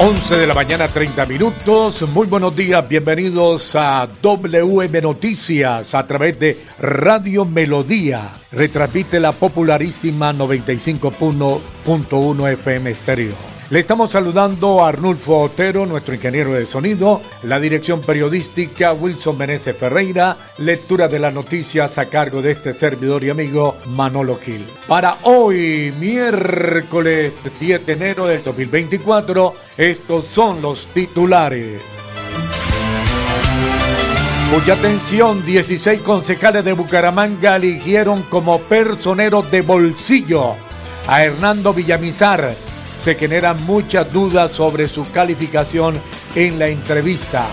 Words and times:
11 0.00 0.36
de 0.36 0.46
la 0.46 0.54
mañana, 0.54 0.86
30 0.86 1.26
minutos. 1.26 2.08
Muy 2.10 2.28
buenos 2.28 2.54
días, 2.54 2.88
bienvenidos 2.88 3.74
a 3.74 4.08
WM 4.22 5.02
Noticias 5.02 5.92
a 5.92 6.06
través 6.06 6.38
de 6.38 6.56
Radio 6.78 7.44
Melodía. 7.44 8.30
Retransmite 8.52 9.18
la 9.18 9.32
popularísima 9.32 10.32
95.1 10.32 12.52
FM 12.52 12.90
Estéreo. 12.92 13.57
Le 13.70 13.80
estamos 13.80 14.12
saludando 14.12 14.82
a 14.82 14.88
Arnulfo 14.88 15.40
Otero, 15.40 15.84
nuestro 15.84 16.14
ingeniero 16.14 16.54
de 16.54 16.64
sonido, 16.64 17.20
la 17.42 17.60
dirección 17.60 18.00
periodística 18.00 18.94
Wilson 18.94 19.36
Menezes 19.36 19.76
Ferreira, 19.76 20.38
lectura 20.56 21.06
de 21.06 21.18
las 21.18 21.34
noticias 21.34 21.98
a 21.98 22.06
cargo 22.06 22.40
de 22.40 22.52
este 22.52 22.72
servidor 22.72 23.24
y 23.24 23.28
amigo 23.28 23.76
Manolo 23.88 24.36
Gil. 24.36 24.64
Para 24.86 25.18
hoy, 25.24 25.92
miércoles 26.00 27.34
10 27.60 27.84
de 27.84 27.92
enero 27.92 28.26
del 28.26 28.42
2024, 28.42 29.54
estos 29.76 30.24
son 30.24 30.62
los 30.62 30.86
titulares. 30.86 31.82
Mucha 34.50 34.72
atención, 34.72 35.44
16 35.44 36.00
concejales 36.00 36.64
de 36.64 36.72
Bucaramanga 36.72 37.56
eligieron 37.56 38.22
como 38.22 38.60
personero 38.60 39.42
de 39.42 39.60
bolsillo 39.60 40.52
a 41.06 41.22
Hernando 41.22 41.74
Villamizar 41.74 42.67
se 43.00 43.14
generan 43.14 43.64
muchas 43.64 44.12
dudas 44.12 44.52
sobre 44.52 44.88
su 44.88 45.10
calificación 45.12 46.00
en 46.34 46.58
la 46.58 46.68
entrevista. 46.68 47.46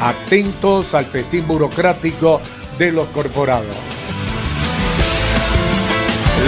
Atentos 0.00 0.94
al 0.94 1.04
festín 1.04 1.46
burocrático 1.46 2.40
de 2.78 2.92
los 2.92 3.08
corporados. 3.08 3.76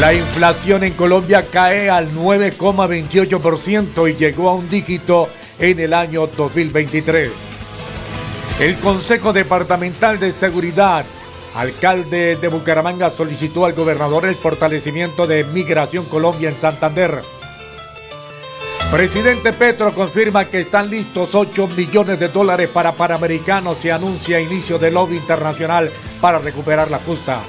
La 0.01 0.13
inflación 0.13 0.85
en 0.85 0.93
Colombia 0.93 1.47
cae 1.51 1.89
al 1.89 2.13
9,28% 2.13 4.11
y 4.11 4.15
llegó 4.15 4.51
a 4.51 4.55
un 4.55 4.69
dígito 4.69 5.29
en 5.59 5.81
el 5.81 5.95
año 5.95 6.27
2023. 6.27 7.31
El 8.61 8.75
Consejo 8.77 9.33
Departamental 9.33 10.19
de 10.19 10.33
Seguridad, 10.33 11.05
alcalde 11.55 12.37
de 12.37 12.49
Bucaramanga, 12.49 13.11
solicitó 13.11 13.65
al 13.65 13.73
gobernador 13.73 14.27
el 14.27 14.35
fortalecimiento 14.35 15.27
de 15.27 15.45
Migración 15.45 16.05
Colombia 16.07 16.51
en 16.51 16.57
Santander 16.57 17.23
Presidente 18.91 19.53
Petro 19.53 19.93
confirma 19.93 20.45
que 20.45 20.61
están 20.61 20.89
listos 20.89 21.35
8 21.35 21.69
millones 21.77 22.21
de 22.21 22.29
dólares 22.29 22.69
para 22.69 22.93
Panamericanos 22.93 23.85
y 23.85 23.91
anuncia 23.91 24.41
inicio 24.41 24.79
del 24.79 24.95
lobby 24.95 25.17
internacional 25.17 25.91
para 26.21 26.39
recuperar 26.39 26.91
la 26.91 26.99
justa. 27.01 27.43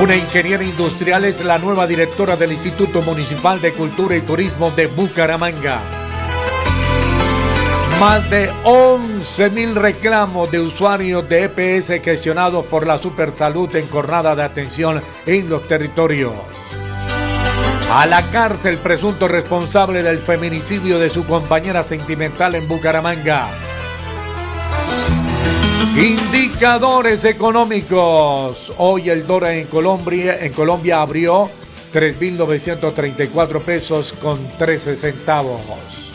Una 0.00 0.14
ingeniera 0.14 0.62
industrial 0.62 1.24
es 1.24 1.42
la 1.42 1.56
nueva 1.56 1.86
directora 1.86 2.36
del 2.36 2.52
Instituto 2.52 3.00
Municipal 3.00 3.60
de 3.62 3.72
Cultura 3.72 4.14
y 4.14 4.20
Turismo 4.20 4.70
de 4.70 4.88
Bucaramanga. 4.88 5.95
Más 8.00 8.28
de 8.28 8.50
11 8.62 9.50
mil 9.50 9.74
reclamos 9.74 10.50
de 10.50 10.60
usuarios 10.60 11.26
de 11.30 11.44
EPS 11.44 12.04
gestionados 12.04 12.66
por 12.66 12.86
la 12.86 12.98
Supersalud 12.98 13.74
en 13.74 13.88
jornada 13.88 14.36
de 14.36 14.42
atención 14.42 15.00
en 15.24 15.48
los 15.48 15.66
territorios. 15.66 16.34
A 17.90 18.04
la 18.04 18.30
cárcel 18.30 18.76
presunto 18.76 19.26
responsable 19.26 20.02
del 20.02 20.18
feminicidio 20.18 20.98
de 20.98 21.08
su 21.08 21.24
compañera 21.24 21.82
sentimental 21.82 22.54
en 22.54 22.68
Bucaramanga. 22.68 23.48
Indicadores 25.96 27.24
económicos. 27.24 28.74
Hoy 28.76 29.08
el 29.08 29.26
dólar 29.26 29.52
en 29.52 29.68
Colombia, 29.68 30.36
en 30.38 30.52
Colombia 30.52 31.00
abrió 31.00 31.48
3.934 31.94 33.60
pesos 33.62 34.12
con 34.20 34.46
13 34.58 34.98
centavos. 34.98 36.05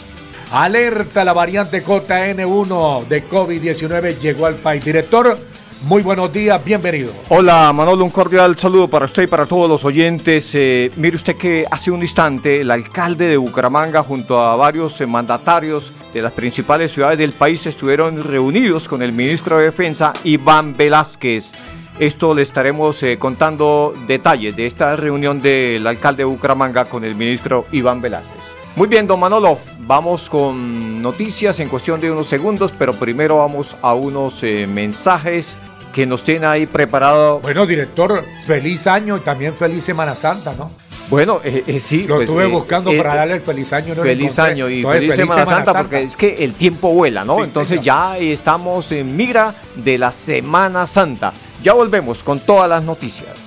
Alerta 0.51 1.23
la 1.23 1.31
variante 1.31 1.81
JN1 1.81 3.07
de 3.07 3.29
COVID-19 3.29 4.19
llegó 4.19 4.47
al 4.47 4.55
país. 4.55 4.83
Director, 4.83 5.37
muy 5.83 6.03
buenos 6.03 6.33
días, 6.33 6.61
bienvenido. 6.61 7.13
Hola 7.29 7.71
Manolo, 7.71 8.03
un 8.03 8.09
cordial 8.09 8.57
saludo 8.57 8.89
para 8.89 9.05
usted 9.05 9.23
y 9.23 9.27
para 9.27 9.45
todos 9.45 9.69
los 9.69 9.85
oyentes. 9.85 10.53
Eh, 10.53 10.91
mire 10.97 11.15
usted 11.15 11.37
que 11.37 11.65
hace 11.71 11.89
un 11.89 12.01
instante 12.01 12.59
el 12.59 12.69
alcalde 12.69 13.27
de 13.27 13.37
Bucaramanga 13.37 14.03
junto 14.03 14.41
a 14.41 14.57
varios 14.57 14.99
eh, 14.99 15.07
mandatarios 15.07 15.93
de 16.13 16.21
las 16.21 16.33
principales 16.33 16.91
ciudades 16.91 17.17
del 17.17 17.31
país 17.31 17.65
estuvieron 17.65 18.21
reunidos 18.21 18.89
con 18.89 19.01
el 19.01 19.13
ministro 19.13 19.57
de 19.57 19.65
Defensa 19.65 20.11
Iván 20.25 20.75
Velázquez. 20.75 21.53
Esto 21.97 22.35
le 22.35 22.41
estaremos 22.41 23.01
eh, 23.03 23.17
contando 23.17 23.93
detalles 24.05 24.53
de 24.57 24.65
esta 24.65 24.97
reunión 24.97 25.41
del 25.41 25.87
alcalde 25.87 26.23
de 26.23 26.25
Bucaramanga 26.25 26.83
con 26.83 27.05
el 27.05 27.15
ministro 27.15 27.67
Iván 27.71 28.01
Velázquez. 28.01 28.60
Muy 28.75 28.87
bien, 28.87 29.05
don 29.05 29.19
Manolo, 29.19 29.59
vamos 29.79 30.29
con 30.29 31.01
noticias 31.01 31.59
en 31.59 31.67
cuestión 31.67 31.99
de 31.99 32.09
unos 32.09 32.27
segundos, 32.27 32.71
pero 32.77 32.93
primero 32.93 33.37
vamos 33.37 33.75
a 33.81 33.93
unos 33.93 34.41
eh, 34.43 34.65
mensajes 34.65 35.57
que 35.93 36.05
nos 36.05 36.23
tiene 36.23 36.45
ahí 36.45 36.65
preparado. 36.65 37.39
Bueno, 37.39 37.65
director, 37.65 38.23
feliz 38.45 38.87
año 38.87 39.17
y 39.17 39.19
también 39.19 39.55
feliz 39.55 39.83
Semana 39.83 40.15
Santa, 40.15 40.55
¿no? 40.57 40.71
Bueno, 41.09 41.41
eh, 41.43 41.65
eh, 41.67 41.79
sí. 41.81 42.03
Lo 42.03 42.15
pues, 42.15 42.29
estuve 42.29 42.45
buscando 42.45 42.89
para 42.95 43.15
darle 43.15 43.33
el 43.35 43.41
feliz 43.41 43.73
año. 43.73 43.93
feliz 43.93 44.39
año 44.39 44.69
y 44.69 44.83
feliz, 44.83 45.15
Semana, 45.15 45.45
Santa, 45.45 45.73
porque 45.73 46.03
es 46.03 46.15
que 46.15 46.41
el 46.41 46.53
tiempo 46.53 46.93
vuela, 46.93 47.25
¿no? 47.25 47.43
Entonces 47.43 47.81
ya 47.81 48.17
estamos 48.17 48.89
en 48.93 49.17
migra 49.17 49.53
de 49.75 49.97
la 49.97 50.13
Semana 50.13 50.87
Santa. 50.87 51.33
Ya 51.61 51.73
volvemos 51.73 52.23
con 52.23 52.39
todas 52.39 52.69
las 52.69 52.83
noticias. 52.83 53.40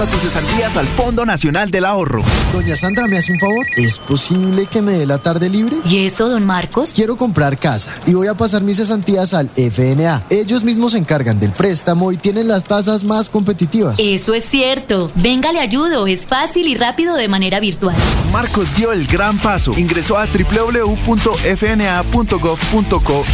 A 0.00 0.06
tus 0.06 0.20
cesantías 0.20 0.76
al 0.76 0.86
Fondo 0.86 1.26
Nacional 1.26 1.70
del 1.72 1.84
Ahorro. 1.84 2.22
Doña 2.52 2.76
Sandra, 2.76 3.08
¿me 3.08 3.18
hace 3.18 3.32
un 3.32 3.38
favor? 3.40 3.66
¿Es 3.76 3.98
posible 3.98 4.66
que 4.66 4.80
me 4.80 4.92
dé 4.92 5.06
la 5.06 5.18
tarde 5.18 5.48
libre? 5.48 5.76
¿Y 5.84 6.06
eso, 6.06 6.28
don 6.28 6.46
Marcos? 6.46 6.92
Quiero 6.94 7.16
comprar 7.16 7.58
casa 7.58 7.92
y 8.06 8.14
voy 8.14 8.28
a 8.28 8.34
pasar 8.34 8.62
mis 8.62 8.76
cesantías 8.76 9.34
al 9.34 9.50
FNA. 9.56 10.22
Ellos 10.30 10.62
mismos 10.62 10.92
se 10.92 10.98
encargan 10.98 11.40
del 11.40 11.50
préstamo 11.50 12.12
y 12.12 12.16
tienen 12.16 12.46
las 12.46 12.62
tasas 12.64 13.02
más 13.02 13.28
competitivas. 13.28 13.98
Eso 13.98 14.34
es 14.34 14.44
cierto. 14.44 15.10
Venga, 15.16 15.50
le 15.52 15.58
ayudo. 15.58 16.06
Es 16.06 16.26
fácil 16.26 16.68
y 16.68 16.76
rápido 16.76 17.16
de 17.16 17.26
manera 17.26 17.58
virtual. 17.58 17.96
Marcos 18.32 18.76
dio 18.76 18.92
el 18.92 19.06
gran 19.06 19.38
paso. 19.38 19.74
Ingresó 19.76 20.16
a 20.16 20.26
www.fna.gov.co 20.26 20.84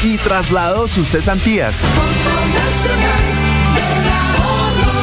y 0.02 0.16
trasladó 0.18 0.88
sus 0.88 1.08
cesantías. 1.08 1.76
Fondo 1.76 2.30
Nacional 2.58 3.43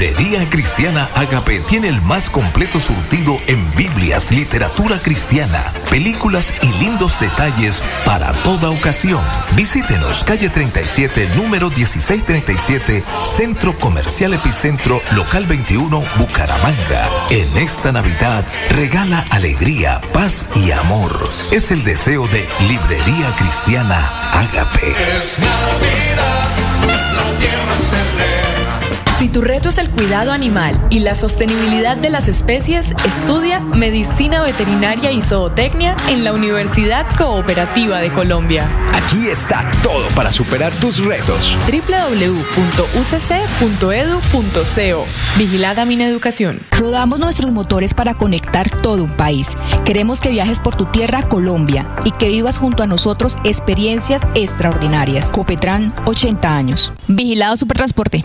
Librería 0.00 0.48
Cristiana 0.48 1.10
Agape 1.14 1.60
tiene 1.68 1.88
el 1.88 2.00
más 2.00 2.30
completo 2.30 2.80
surtido 2.80 3.38
en 3.46 3.70
Biblias, 3.74 4.30
literatura 4.30 4.98
cristiana, 4.98 5.74
películas 5.90 6.54
y 6.62 6.72
lindos 6.82 7.20
detalles 7.20 7.84
para 8.06 8.32
toda 8.32 8.70
ocasión. 8.70 9.20
Visítenos, 9.56 10.24
calle 10.24 10.48
37, 10.48 11.28
número 11.36 11.68
1637, 11.68 13.04
Centro 13.24 13.76
Comercial 13.78 14.32
Epicentro, 14.32 15.02
local 15.10 15.44
21, 15.44 16.02
Bucaramanga. 16.16 17.06
En 17.28 17.58
esta 17.58 17.92
Navidad, 17.92 18.46
regala 18.70 19.26
alegría, 19.28 20.00
paz 20.14 20.48
y 20.54 20.70
amor. 20.70 21.12
Es 21.52 21.70
el 21.72 21.84
deseo 21.84 22.26
de 22.28 22.48
Librería 22.70 23.36
Cristiana 23.36 24.30
Agape. 24.32 24.92
Es 25.18 25.38
Navidad, 25.40 26.56
la 27.14 27.38
tierra 27.38 27.76
se 27.76 28.79
tu 29.28 29.42
reto 29.42 29.68
es 29.68 29.78
el 29.78 29.90
cuidado 29.90 30.32
animal 30.32 30.80
y 30.90 31.00
la 31.00 31.14
sostenibilidad 31.14 31.96
de 31.96 32.10
las 32.10 32.28
especies, 32.28 32.94
estudia 33.04 33.60
Medicina 33.60 34.40
Veterinaria 34.42 35.12
y 35.12 35.20
Zootecnia 35.20 35.96
en 36.08 36.24
la 36.24 36.32
Universidad 36.32 37.06
Cooperativa 37.16 38.00
de 38.00 38.10
Colombia. 38.10 38.66
Aquí 38.94 39.28
está 39.28 39.70
todo 39.82 40.06
para 40.14 40.32
superar 40.32 40.72
tus 40.74 41.04
retos. 41.04 41.56
www.ucc.edu.co 41.66 42.60
Vigilada 45.36 45.84
Mineducación. 45.84 46.60
Rodamos 46.78 47.18
nuestros 47.20 47.50
motores 47.50 47.94
para 47.94 48.14
conectar 48.14 48.70
todo 48.70 49.04
un 49.04 49.12
país. 49.12 49.56
Queremos 49.84 50.20
que 50.20 50.30
viajes 50.30 50.60
por 50.60 50.76
tu 50.76 50.86
tierra, 50.86 51.22
Colombia, 51.24 51.94
y 52.04 52.12
que 52.12 52.28
vivas 52.28 52.58
junto 52.58 52.82
a 52.82 52.86
nosotros 52.86 53.36
experiencias 53.44 54.22
extraordinarias. 54.34 55.32
Copetran, 55.32 55.94
80 56.06 56.56
años. 56.56 56.92
Vigilado 57.08 57.56
Supertransporte. 57.56 58.24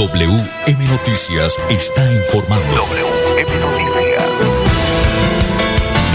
WM 0.00 0.88
Noticias 0.88 1.58
está 1.68 2.10
informando. 2.10 2.86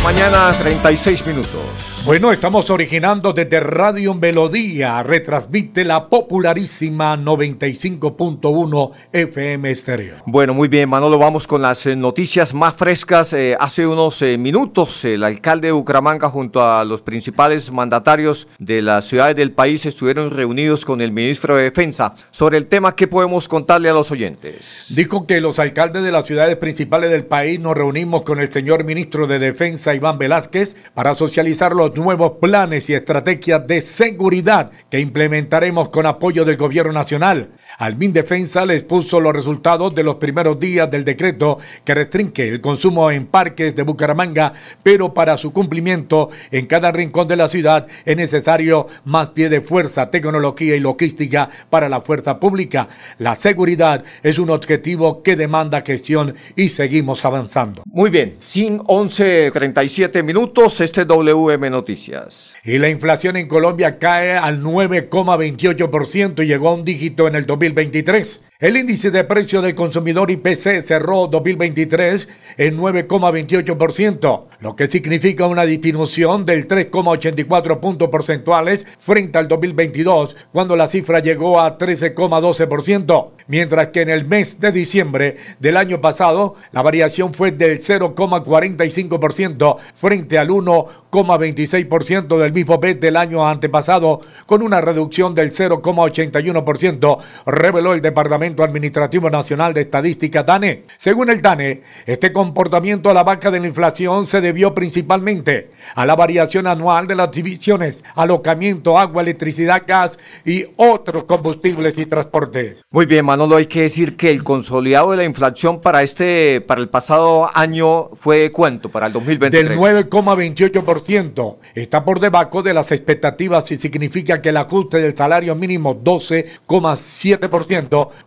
Mañana 0.06 0.52
36 0.52 1.25
minutos. 1.25 2.04
Bueno, 2.06 2.31
estamos 2.31 2.69
originando 2.69 3.34
desde 3.34 3.60
Radio 3.60 4.13
Melodía. 4.13 5.02
Retransmite 5.02 5.84
la 5.84 6.07
popularísima 6.07 7.18
95.1 7.18 8.92
FM 9.12 9.72
Estéreo. 9.72 10.18
Bueno, 10.28 10.54
muy 10.54 10.68
bien, 10.68 10.88
Manolo. 10.88 11.18
Vamos 11.18 11.48
con 11.48 11.63
las 11.63 11.88
eh, 11.88 11.96
noticias 11.96 12.54
más 12.54 12.75
frescas. 12.75 13.34
Eh, 13.34 13.57
hace 13.60 13.88
unos 13.88 14.22
eh, 14.22 14.38
minutos, 14.38 15.04
el 15.06 15.24
alcalde 15.24 15.69
de 15.69 15.72
Bucaramanga, 15.72 16.30
junto 16.30 16.63
a 16.63 16.86
los 16.86 17.02
principales 17.02 17.72
mandatarios 17.72 18.48
de 18.60 18.84
las 18.84 19.06
ciudades 19.06 19.36
del 19.36 19.54
país, 19.54 19.88
estuvieron 19.88 20.30
reunidos 20.30 20.86
con 20.86 21.02
el 21.02 21.12
ministro 21.12 21.56
de 21.56 21.63
Defensa. 21.63 22.13
Sobre 22.30 22.60
el 22.60 22.68
tema, 22.68 22.96
¿qué 22.96 23.07
podemos 23.07 23.48
contarle 23.48 23.90
a 23.90 23.94
los 23.94 24.12
oyentes? 24.12 24.86
Dijo 24.90 25.25
que 25.25 25.42
los 25.42 25.57
alcaldes 25.57 26.04
de 26.04 26.12
las 26.12 26.25
ciudades 26.25 26.57
principales 26.57 27.10
del 27.10 27.25
país 27.25 27.60
nos 27.60 27.75
reunimos 27.75 28.22
con 28.22 28.40
el 28.40 28.52
señor 28.52 28.84
ministro 28.84 29.25
de 29.25 29.40
Defensa 29.40 29.94
Iván 29.95 30.18
Velázquez 30.18 30.75
para 30.94 31.15
socializar 31.15 31.74
los 31.74 31.95
nuevos 31.95 32.33
planes 32.39 32.89
y 32.89 32.94
estrategias 32.94 33.65
de 33.65 33.81
seguridad 33.81 34.71
que 34.89 35.00
implementaremos 35.00 35.89
con 35.89 36.06
apoyo 36.06 36.45
del 36.45 36.57
gobierno 36.57 36.94
nacional. 36.94 37.50
Al 37.77 37.98
Defensa 38.00 38.66
les 38.66 38.83
puso 38.83 39.19
los 39.19 39.36
resultados 39.36 39.94
de 39.94 40.04
los 40.04 40.16
primeros 40.16 40.60
días 40.60 40.89
del 40.89 41.04
decreto 41.04 41.60
que 41.83 41.94
restringe 41.94 42.48
el 42.48 42.62
consumo 42.62 43.12
en 43.12 43.25
parques 43.25 43.75
de 43.75 43.83
Bucaramanga, 43.83 44.54
pero 44.81 45.13
para 45.13 45.38
su 45.38 45.51
cumplimiento 45.51 46.30
en 46.51 46.68
cada 46.68 46.92
rincón 46.92 47.27
de 47.27 47.36
la 47.36 47.50
ciudad 47.50 47.88
es 48.06 48.16
necesario 48.16 48.88
más 49.04 49.31
pie 49.31 49.50
de 49.50 49.60
fuerza, 49.60 50.10
tecnología 50.10 50.75
y 50.75 50.80
logística 50.80 51.50
para 51.69 51.89
la 51.89 52.00
fuerza 52.00 52.39
pública. 52.39 52.88
La 53.18 53.36
seguridad 53.36 54.06
es 54.24 54.39
un 54.39 54.51
objetivo 54.51 55.21
que 55.21 55.36
demanda 55.36 55.81
gestión 55.81 56.36
y 56.56 56.69
seguimos 56.69 57.25
avanzando. 57.25 57.83
Muy 57.86 58.10
bien, 58.10 58.38
sin 58.45 58.80
11.37 58.80 60.24
minutos, 60.24 60.80
este 60.80 61.04
WM 61.04 61.69
Noticias. 61.69 62.54
Y 62.63 62.78
la 62.78 62.88
inflación 62.88 63.36
en 63.36 63.50
Colombia 63.50 64.00
cae 64.00 64.38
al 64.38 64.63
9,28% 64.63 66.42
y 66.44 66.48
llegó 66.48 66.69
a 66.69 66.74
un 66.74 66.86
dígito 66.86 67.28
en 67.28 67.36
el 67.36 67.45
2020 67.45 67.64
2023. 67.73 68.44
El 68.57 68.77
índice 68.77 69.12
de 69.12 69.25
precio 69.25 69.62
del 69.62 69.75
consumidor 69.75 70.31
IPC 70.31 70.81
cerró 70.81 71.27
2023 71.27 72.29
en 72.56 72.77
9,28%, 72.77 74.44
lo 74.62 74.77
que 74.77 74.89
significa 74.89 75.45
una 75.45 75.65
disminución 75.65 76.45
del 76.45 76.65
3,84 76.65 77.81
puntos 77.81 78.07
porcentuales 78.07 78.85
frente 78.97 79.39
al 79.39 79.50
2022, 79.50 80.38
cuando 80.53 80.77
la 80.77 80.88
cifra 80.88 81.19
llegó 81.19 81.59
a 81.59 81.77
13,12%, 81.77 83.31
mientras 83.47 83.89
que 83.89 84.03
en 84.03 84.09
el 84.09 84.23
mes 84.23 84.57
de 84.61 84.71
diciembre 84.71 85.35
del 85.59 85.75
año 85.75 86.00
pasado 86.00 86.56
la 86.71 86.81
variación 86.81 87.33
fue 87.33 87.51
del 87.51 87.81
0,45% 87.81 89.75
frente 89.95 90.38
al 90.38 90.47
1,26% 90.47 92.38
del 92.38 92.53
mismo 92.53 92.79
mes 92.79 93.01
del 93.01 93.18
año 93.18 93.45
antepasado, 93.45 94.21
con 94.45 94.61
una 94.61 94.79
reducción 94.79 95.35
del 95.35 95.51
0,81%, 95.51 97.18
reveló 97.56 97.94
el 97.94 98.02
Departamento 98.02 98.63
Administrativo 98.63 99.30
Nacional 99.30 99.74
de 99.74 99.81
Estadística 99.81 100.44
DANE. 100.44 100.84
Según 100.98 101.30
el 101.30 101.42
DANE, 101.42 101.81
este 102.06 102.31
comportamiento 102.31 103.10
a 103.10 103.13
la 103.13 103.24
vaca 103.24 103.50
de 103.50 103.60
la 103.60 103.68
inflación 103.68 104.28
se 104.28 104.42
debió 104.42 104.74
principalmente 104.74 105.72
a 105.96 106.06
la 106.06 106.16
variación 106.16 106.68
anual 106.68 107.07
de 107.07 107.16
las 107.16 107.31
divisiones, 107.31 108.04
alocamiento, 108.16 108.98
agua, 108.98 109.22
electricidad, 109.22 109.84
gas 109.88 110.19
y 110.46 110.66
otros 110.75 111.24
combustibles 111.24 111.98
y 111.98 112.06
transportes. 112.06 112.86
Muy 112.92 113.06
bien, 113.06 113.25
Manolo, 113.25 113.56
hay 113.56 113.68
que 113.68 113.81
decir 113.81 114.16
que 114.16 114.30
el 114.30 114.44
consolidado 114.44 115.12
de 115.12 115.18
la 115.18 115.24
inflación 115.24 115.81
para 115.81 116.04
este 116.04 116.62
para 116.62 116.81
el 116.81 116.90
pasado 116.90 117.50
año 117.54 118.10
fue 118.16 118.52
cuánto 118.52 118.90
para 118.90 119.07
el 119.07 119.13
2023? 119.13 119.69
Del 119.69 119.78
9,28%. 119.78 121.57
Está 121.74 122.04
por 122.04 122.19
debajo 122.19 122.62
de 122.62 122.74
las 122.74 122.92
expectativas 122.92 123.72
y 123.72 123.78
significa 123.78 124.42
que 124.42 124.50
el 124.50 124.57
ajuste 124.57 125.00
del 125.00 125.16
salario 125.16 125.56
mínimo 125.56 125.96
12,7% 125.96 127.44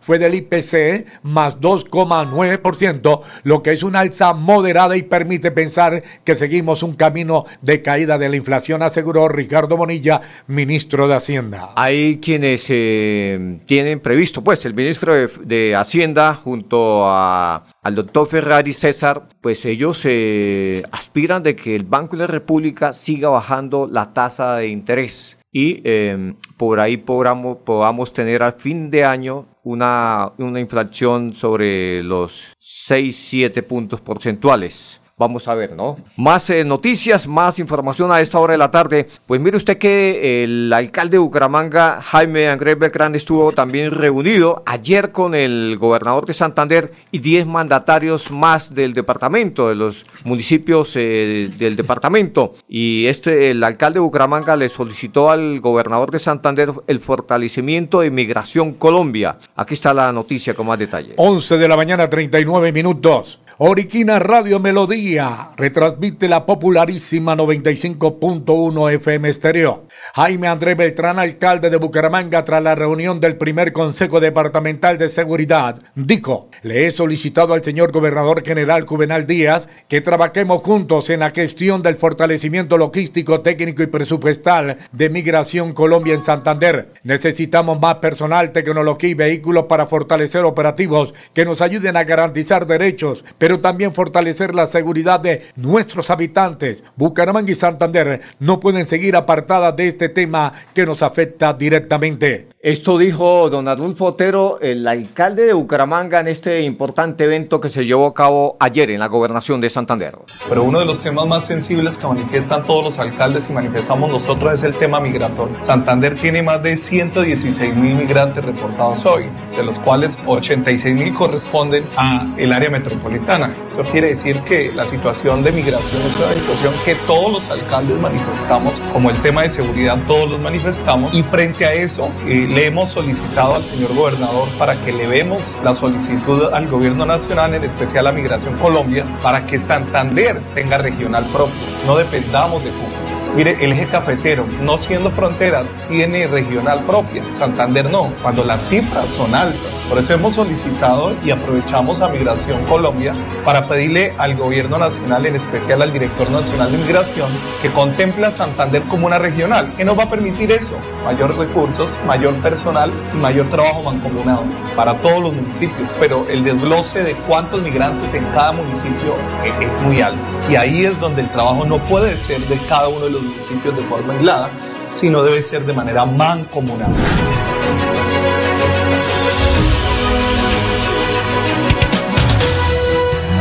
fue 0.01 0.19
del 0.19 0.35
IPC 0.35 1.05
más 1.23 1.59
2,9%, 1.59 3.21
lo 3.43 3.63
que 3.63 3.71
es 3.71 3.83
una 3.83 3.99
alza 3.99 4.33
moderada 4.33 4.97
y 4.97 5.03
permite 5.03 5.51
pensar 5.51 6.03
que 6.23 6.35
seguimos 6.35 6.83
un 6.83 6.93
camino 6.93 7.45
de 7.61 7.81
caída 7.81 8.17
de 8.17 8.29
la 8.29 8.35
inflación, 8.35 8.81
aseguró 8.81 9.27
Ricardo 9.27 9.77
Bonilla, 9.77 10.21
ministro 10.47 11.07
de 11.07 11.15
Hacienda. 11.15 11.71
Hay 11.75 12.19
quienes 12.19 12.65
eh, 12.69 13.59
tienen 13.65 13.99
previsto, 13.99 14.43
pues 14.43 14.65
el 14.65 14.73
ministro 14.73 15.13
de, 15.15 15.75
Hacienda 15.75 16.35
junto 16.35 17.05
a, 17.05 17.63
al 17.81 17.95
doctor 17.95 18.27
Ferrari 18.27 18.73
César, 18.73 19.27
pues 19.41 19.65
ellos 19.65 20.01
eh, 20.05 20.83
aspiran 20.91 21.43
de 21.43 21.55
que 21.55 21.75
el 21.75 21.83
Banco 21.83 22.15
de 22.15 22.23
la 22.23 22.27
República 22.27 22.93
siga 22.93 23.29
bajando 23.29 23.87
la 23.91 24.13
tasa 24.13 24.57
de 24.57 24.67
interés 24.67 25.38
y 25.51 25.81
em, 25.83 26.35
por 26.57 26.79
ahí 26.79 26.97
podamos, 26.97 27.57
podamos 27.65 28.13
tener 28.13 28.43
al 28.43 28.53
fin 28.53 28.89
de 28.89 29.03
año 29.03 29.47
una, 29.63 30.31
una 30.37 30.59
inflación 30.59 31.33
sobre 31.33 32.03
los 32.03 32.43
6-7 32.59 33.63
puntos 33.63 34.01
porcentuales. 34.01 35.01
Vamos 35.19 35.49
a 35.49 35.53
ver, 35.53 35.75
¿no? 35.75 35.97
Más 36.15 36.49
eh, 36.49 36.63
noticias, 36.63 37.27
más 37.27 37.59
información 37.59 38.09
a 38.09 38.21
esta 38.21 38.39
hora 38.39 38.53
de 38.53 38.57
la 38.57 38.71
tarde. 38.71 39.09
Pues 39.27 39.41
mire 39.41 39.57
usted 39.57 39.77
que 39.77 40.45
el 40.45 40.71
alcalde 40.71 41.15
de 41.15 41.17
Bucaramanga, 41.17 42.01
Jaime 42.01 42.47
Andrés 42.47 42.79
Belgrán, 42.79 43.15
estuvo 43.15 43.51
también 43.51 43.91
reunido 43.91 44.63
ayer 44.65 45.11
con 45.11 45.35
el 45.35 45.75
gobernador 45.77 46.25
de 46.25 46.33
Santander 46.33 46.93
y 47.11 47.19
10 47.19 47.47
mandatarios 47.47 48.31
más 48.31 48.73
del 48.73 48.93
departamento, 48.93 49.67
de 49.67 49.75
los 49.75 50.05
municipios 50.23 50.95
eh, 50.95 51.49
del 51.57 51.75
departamento. 51.75 52.53
Y 52.69 53.05
este, 53.07 53.51
el 53.51 53.61
alcalde 53.65 53.95
de 53.95 54.05
Bucaramanga 54.05 54.55
le 54.55 54.69
solicitó 54.69 55.31
al 55.31 55.59
gobernador 55.59 56.11
de 56.11 56.19
Santander 56.19 56.71
el 56.87 57.01
fortalecimiento 57.01 57.99
de 57.99 58.09
Migración 58.09 58.71
Colombia. 58.71 59.37
Aquí 59.57 59.73
está 59.73 59.93
la 59.93 60.13
noticia 60.13 60.53
con 60.53 60.67
más 60.67 60.79
detalle. 60.79 61.15
11 61.17 61.57
de 61.57 61.67
la 61.67 61.75
mañana, 61.75 62.09
39 62.09 62.71
minutos. 62.71 63.41
Oriquina 63.61 64.19
Radio 64.19 64.57
Melodía 64.57 65.49
retransmite 65.57 66.29
la 66.29 66.45
popularísima 66.45 67.35
95.1 67.35 68.93
FM 68.93 69.27
Estéreo. 69.27 69.83
Jaime 70.15 70.47
Andrés 70.47 70.77
Beltrán, 70.77 71.19
alcalde 71.19 71.69
de 71.69 71.75
Bucaramanga, 71.75 72.45
tras 72.45 72.63
la 72.63 72.73
reunión 72.73 73.19
del 73.19 73.35
primer 73.35 73.73
Consejo 73.73 74.21
Departamental 74.21 74.97
de 74.97 75.09
Seguridad, 75.09 75.81
dijo: 75.93 76.47
Le 76.61 76.87
he 76.87 76.91
solicitado 76.91 77.53
al 77.53 77.61
señor 77.61 77.91
gobernador 77.91 78.45
general 78.45 78.85
Juvenal 78.85 79.27
Díaz 79.27 79.67
que 79.89 79.99
trabajemos 79.99 80.61
juntos 80.61 81.09
en 81.09 81.19
la 81.19 81.31
gestión 81.31 81.81
del 81.81 81.97
fortalecimiento 81.97 82.77
logístico, 82.77 83.41
técnico 83.41 83.83
y 83.83 83.87
presupuestal 83.87 84.77
de 84.93 85.09
Migración 85.09 85.73
Colombia 85.73 86.13
en 86.13 86.23
Santander. 86.23 86.93
Necesitamos 87.03 87.77
más 87.81 87.95
personal, 87.95 88.53
tecnología 88.53 89.09
y 89.09 89.15
vehículos 89.15 89.65
para 89.65 89.87
fortalecer 89.87 90.45
operativos 90.45 91.13
que 91.33 91.43
nos 91.43 91.61
ayuden 91.61 91.97
a 91.97 92.05
garantizar 92.05 92.65
derechos, 92.65 93.25
pero 93.37 93.48
pero 93.49 93.61
también 93.61 93.91
fortalecer 93.91 94.53
la 94.53 94.67
seguridad 94.67 95.19
de 95.19 95.47
nuestros 95.55 96.11
habitantes. 96.11 96.83
Bucaramanga 96.95 97.51
y 97.51 97.55
Santander 97.55 98.21
no 98.37 98.59
pueden 98.59 98.85
seguir 98.85 99.15
apartadas 99.15 99.75
de 99.75 99.87
este 99.87 100.07
tema 100.07 100.53
que 100.75 100.85
nos 100.85 101.01
afecta 101.01 101.51
directamente. 101.53 102.45
Esto 102.61 102.99
dijo 102.99 103.49
don 103.49 103.67
Adolfo 103.67 104.05
Otero, 104.05 104.59
el 104.61 104.87
alcalde 104.87 105.45
de 105.45 105.53
Bucaramanga, 105.53 106.19
en 106.19 106.27
este 106.27 106.61
importante 106.61 107.23
evento 107.23 107.59
que 107.59 107.69
se 107.69 107.85
llevó 107.85 108.05
a 108.05 108.13
cabo 108.13 108.55
ayer 108.59 108.91
en 108.91 108.99
la 108.99 109.07
gobernación 109.07 109.61
de 109.61 109.69
Santander. 109.71 110.19
Pero 110.47 110.63
uno 110.63 110.77
de 110.79 110.85
los 110.85 110.99
temas 110.99 111.25
más 111.25 111.47
sensibles 111.47 111.97
que 111.97 112.05
manifiestan 112.05 112.67
todos 112.67 112.83
los 112.83 112.99
alcaldes 112.99 113.49
y 113.49 113.53
manifestamos 113.53 114.11
nosotros 114.11 114.53
es 114.53 114.63
el 114.63 114.75
tema 114.75 114.99
migratorio. 114.99 115.55
Santander 115.63 116.19
tiene 116.19 116.43
más 116.43 116.61
de 116.61 116.77
116 116.77 117.75
mil 117.77 117.95
migrantes 117.95 118.45
reportados 118.45 119.05
hoy, 119.05 119.23
de 119.55 119.63
los 119.63 119.79
cuales 119.79 120.19
86 120.27 120.93
mil 120.93 121.13
corresponden 121.15 121.83
a 121.95 122.27
el 122.37 122.53
área 122.53 122.69
metropolitana. 122.69 123.38
Eso 123.47 123.83
quiere 123.83 124.07
decir 124.07 124.39
que 124.41 124.71
la 124.75 124.85
situación 124.85 125.43
de 125.43 125.51
migración 125.51 126.01
es 126.01 126.15
una 126.17 126.33
situación 126.33 126.73
que 126.85 126.95
todos 127.07 127.31
los 127.31 127.49
alcaldes 127.49 127.97
manifestamos, 127.99 128.81
como 128.91 129.09
el 129.09 129.17
tema 129.21 129.43
de 129.43 129.49
seguridad 129.49 129.97
todos 130.07 130.29
los 130.29 130.39
manifestamos, 130.39 131.13
y 131.13 131.23
frente 131.23 131.65
a 131.65 131.73
eso 131.73 132.09
eh, 132.27 132.47
le 132.49 132.67
hemos 132.67 132.91
solicitado 132.91 133.55
al 133.55 133.63
señor 133.63 133.93
gobernador 133.95 134.47
para 134.57 134.75
que 134.83 134.91
le 134.91 135.07
vemos 135.07 135.55
la 135.63 135.73
solicitud 135.73 136.53
al 136.53 136.67
gobierno 136.67 137.05
nacional, 137.05 137.53
en 137.53 137.63
especial 137.63 138.07
a 138.07 138.11
Migración 138.11 138.57
Colombia, 138.57 139.05
para 139.21 139.45
que 139.45 139.59
Santander 139.59 140.41
tenga 140.53 140.77
regional 140.77 141.25
propio, 141.25 141.53
no 141.85 141.97
dependamos 141.97 142.63
de 142.63 142.71
Cuba. 142.71 143.18
Mire, 143.35 143.57
el 143.61 143.71
eje 143.71 143.85
cafetero, 143.85 144.45
no 144.63 144.77
siendo 144.77 145.11
frontera, 145.11 145.63
tiene 145.87 146.27
regional 146.27 146.81
propia. 146.83 147.23
Santander 147.37 147.89
no, 147.89 148.11
cuando 148.21 148.43
las 148.43 148.67
cifras 148.67 149.09
son 149.09 149.33
altas. 149.33 149.59
Por 149.87 149.97
eso 149.97 150.13
hemos 150.13 150.33
solicitado 150.33 151.13
y 151.23 151.31
aprovechamos 151.31 152.01
a 152.01 152.09
Migración 152.09 152.63
Colombia 152.65 153.13
para 153.45 153.65
pedirle 153.65 154.13
al 154.17 154.35
gobierno 154.35 154.77
nacional, 154.77 155.25
en 155.25 155.35
especial 155.35 155.81
al 155.81 155.93
director 155.93 156.29
nacional 156.31 156.71
de 156.71 156.77
migración, 156.79 157.29
que 157.61 157.69
contemple 157.71 158.25
a 158.25 158.31
Santander 158.31 158.81
como 158.83 159.07
una 159.07 159.19
regional. 159.19 159.71
¿Qué 159.77 159.85
nos 159.85 159.97
va 159.97 160.03
a 160.03 160.09
permitir 160.09 160.51
eso? 160.51 160.73
Mayor 161.05 161.37
recursos, 161.37 161.97
mayor 162.05 162.33
personal 162.35 162.91
y 163.13 163.17
mayor 163.17 163.47
trabajo 163.49 163.83
mancomunado 163.83 164.43
para 164.75 164.95
todos 164.97 165.21
los 165.21 165.33
municipios. 165.33 165.95
Pero 165.99 166.25
el 166.29 166.43
desglose 166.43 167.03
de 167.03 167.13
cuántos 167.27 167.61
migrantes 167.61 168.13
en 168.13 168.25
cada 168.33 168.51
municipio 168.51 169.15
es 169.61 169.79
muy 169.81 170.01
alto. 170.01 170.19
Y 170.49 170.55
ahí 170.55 170.85
es 170.85 170.99
donde 170.99 171.21
el 171.21 171.29
trabajo 171.29 171.65
no 171.65 171.77
puede 171.77 172.17
ser 172.17 172.39
de 172.41 172.57
cada 172.67 172.87
uno 172.89 173.05
de 173.05 173.11
los 173.11 173.18
municipios 173.21 173.75
de 173.75 173.83
forma 173.83 174.13
aislada, 174.13 174.49
sino 174.91 175.23
debe 175.23 175.41
ser 175.41 175.65
de 175.65 175.73
manera 175.73 176.05
mancomunada. 176.05 176.95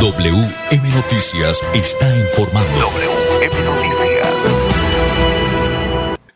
WM 0.01 0.89
Noticias 0.95 1.63
está 1.75 2.17
informando. 2.17 2.81
WM 2.81 3.65
Noticias. 3.65 3.99